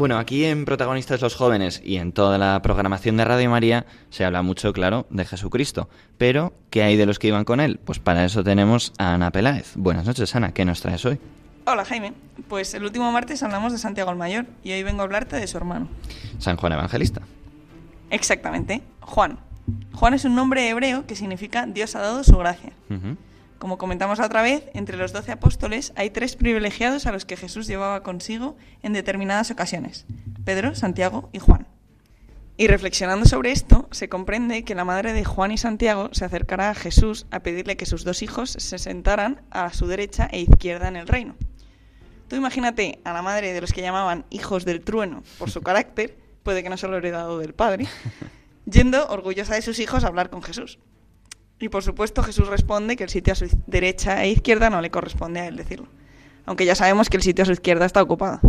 [0.00, 4.24] Bueno, aquí en Protagonistas los Jóvenes y en toda la programación de Radio María se
[4.24, 5.90] habla mucho, claro, de Jesucristo.
[6.16, 7.78] Pero, ¿qué hay de los que iban con él?
[7.84, 9.74] Pues para eso tenemos a Ana Peláez.
[9.76, 10.54] Buenas noches, Ana.
[10.54, 11.20] ¿Qué nos traes hoy?
[11.66, 12.14] Hola, Jaime.
[12.48, 15.46] Pues el último martes hablamos de Santiago el Mayor y hoy vengo a hablarte de
[15.46, 15.86] su hermano.
[16.38, 17.20] San Juan Evangelista.
[18.08, 19.38] Exactamente, Juan.
[19.92, 22.72] Juan es un nombre hebreo que significa Dios ha dado su gracia.
[23.60, 27.66] Como comentamos otra vez, entre los doce apóstoles hay tres privilegiados a los que Jesús
[27.66, 30.06] llevaba consigo en determinadas ocasiones,
[30.46, 31.66] Pedro, Santiago y Juan.
[32.56, 36.70] Y reflexionando sobre esto, se comprende que la madre de Juan y Santiago se acercará
[36.70, 40.88] a Jesús a pedirle que sus dos hijos se sentaran a su derecha e izquierda
[40.88, 41.36] en el reino.
[42.28, 46.16] Tú imagínate a la madre de los que llamaban hijos del trueno por su carácter,
[46.44, 47.88] puede que no se lo heredado del padre,
[48.64, 50.78] yendo orgullosa de sus hijos a hablar con Jesús.
[51.60, 54.90] Y por supuesto Jesús responde que el sitio a su derecha e izquierda no le
[54.90, 55.86] corresponde a él decirlo.
[56.46, 58.40] Aunque ya sabemos que el sitio a su izquierda está ocupado.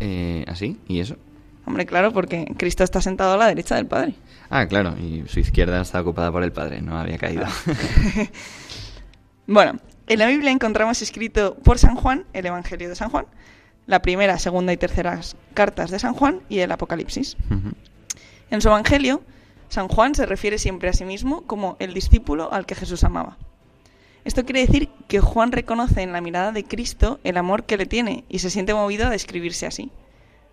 [0.00, 0.78] Eh, ¿Así?
[0.86, 1.16] ¿Y eso?
[1.64, 4.14] Hombre, claro, porque Cristo está sentado a la derecha del Padre.
[4.50, 7.46] Ah, claro, y su izquierda está ocupada por el Padre, no había caído.
[9.46, 13.26] bueno, en la Biblia encontramos escrito por San Juan el Evangelio de San Juan,
[13.86, 15.20] la primera, segunda y tercera
[15.54, 17.36] cartas de San Juan y el Apocalipsis.
[18.50, 19.22] En su Evangelio,
[19.68, 23.36] San Juan se refiere siempre a sí mismo como el discípulo al que Jesús amaba.
[24.24, 27.86] Esto quiere decir que Juan reconoce en la mirada de Cristo el amor que le
[27.86, 29.90] tiene y se siente movido a describirse así.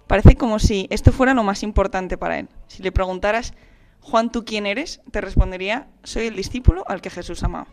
[0.08, 2.48] Parece como si esto fuera lo más importante para él.
[2.68, 3.54] Si le preguntaras,
[4.02, 5.02] Juan, ¿tú quién eres?
[5.12, 7.68] Te respondería, soy el discípulo al que Jesús amaba.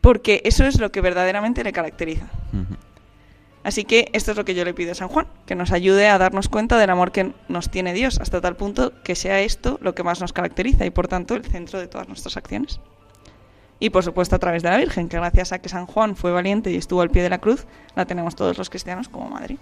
[0.00, 2.26] Porque eso es lo que verdaderamente le caracteriza.
[3.64, 6.06] Así que esto es lo que yo le pido a San Juan, que nos ayude
[6.06, 9.78] a darnos cuenta del amor que nos tiene Dios, hasta tal punto que sea esto
[9.80, 12.78] lo que más nos caracteriza y por tanto el centro de todas nuestras acciones.
[13.80, 16.30] Y por supuesto a través de la Virgen, que gracias a que San Juan fue
[16.30, 19.56] valiente y estuvo al pie de la cruz, la tenemos todos los cristianos como madre.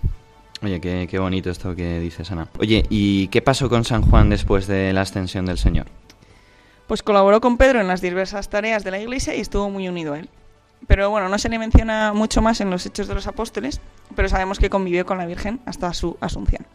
[0.63, 2.49] Oye, qué, qué bonito esto que dices, Ana.
[2.59, 5.87] Oye, ¿y qué pasó con San Juan después de la ascensión del Señor?
[6.89, 10.15] Pues colaboró con Pedro en las diversas tareas de la Iglesia y estuvo muy unido
[10.15, 10.29] a él
[10.87, 13.81] pero bueno, no se le menciona mucho más en los Hechos de los Apóstoles,
[14.15, 16.67] pero sabemos que convivió con la Virgen hasta su asunción.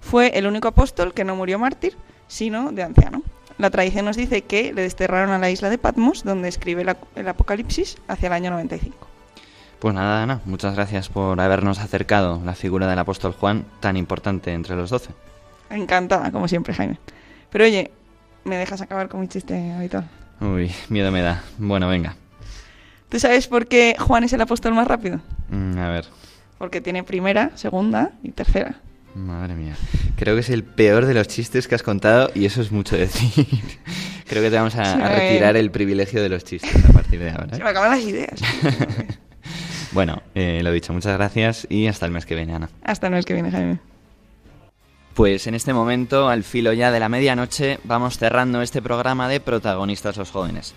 [0.00, 1.96] Fue el único apóstol que no murió mártir,
[2.28, 3.22] sino de anciano.
[3.56, 6.84] La tradición nos dice que le desterraron a la isla de Patmos, donde escribe
[7.14, 8.96] el Apocalipsis, hacia el año 95.
[9.78, 14.52] Pues nada, Ana, muchas gracias por habernos acercado la figura del apóstol Juan, tan importante
[14.52, 15.10] entre los doce.
[15.70, 16.98] Encantada, como siempre, Jaime.
[17.50, 17.90] Pero oye,
[18.44, 20.08] ¿me dejas acabar con mi chiste habitual?
[20.40, 21.42] Uy, miedo me da.
[21.58, 22.16] Bueno, venga.
[23.08, 25.20] ¿Tú sabes por qué Juan es el apóstol más rápido?
[25.48, 26.06] Mm, a ver.
[26.58, 28.76] Porque tiene primera, segunda y tercera.
[29.14, 29.76] Madre mía.
[30.16, 32.96] Creo que es el peor de los chistes que has contado y eso es mucho
[32.96, 33.46] decir.
[34.26, 37.54] Creo que te vamos a, retirar el privilegio de los chistes a partir de ahora.
[37.56, 38.40] Se me acaban las ideas.
[39.92, 42.70] bueno, eh, lo dicho, muchas gracias y hasta el mes que viene, Ana.
[42.82, 43.78] Hasta el mes que viene, Jaime.
[45.14, 49.38] Pues en este momento, al filo ya de la medianoche, vamos cerrando este programa de
[49.38, 50.74] Protagonistas los Jóvenes.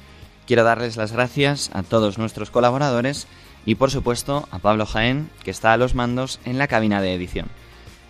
[0.47, 3.27] Quiero darles las gracias a todos nuestros colaboradores
[3.65, 7.13] y por supuesto a Pablo Jaén, que está a los mandos en la cabina de
[7.13, 7.47] edición.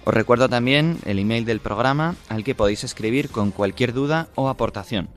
[0.06, 4.50] Os recuerdo también el email del programa al que podéis escribir con cualquier duda o
[4.50, 5.10] aportación.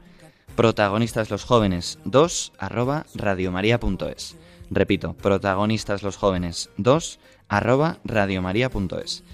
[0.57, 4.37] Protagonistas los jóvenes 2 arroba radiomaria.es.
[4.71, 9.25] Repito, protagonistas los jóvenes 2 arroba radiomaria.es.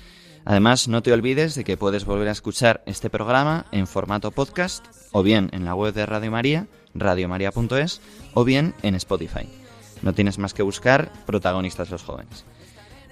[0.45, 4.84] Además, no te olvides de que puedes volver a escuchar este programa en formato podcast
[5.12, 6.66] o bien en la web de Radio María
[7.01, 8.01] radiomaria.es
[8.34, 9.49] o bien en Spotify.
[10.03, 12.44] No tienes más que buscar protagonistas los jóvenes.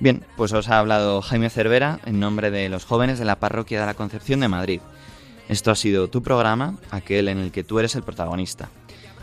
[0.01, 3.81] Bien, pues os ha hablado Jaime Cervera en nombre de los jóvenes de la Parroquia
[3.81, 4.81] de la Concepción de Madrid.
[5.49, 8.71] Esto ha sido tu programa, aquel en el que tú eres el protagonista.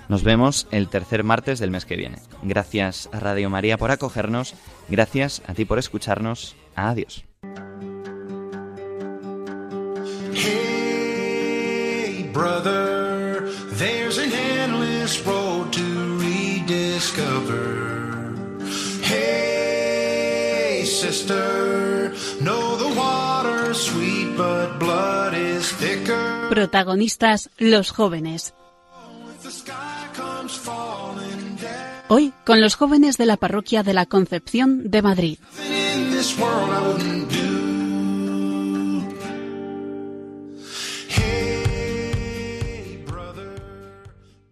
[0.08, 2.20] Nos vemos el tercer martes del mes que viene.
[2.44, 4.56] Gracias a Radio María por acogernos,
[4.90, 6.56] gracias a ti por escucharnos.
[6.76, 7.26] Adiós.
[15.12, 17.60] Endless road to rediscover.
[19.04, 26.50] Hey, sister, know the water's sweet, but blood is thicker.
[26.50, 28.54] Protagonistas los jóvenes.
[32.08, 35.40] Hoy con los jóvenes de la parroquia de la Concepción de Madrid.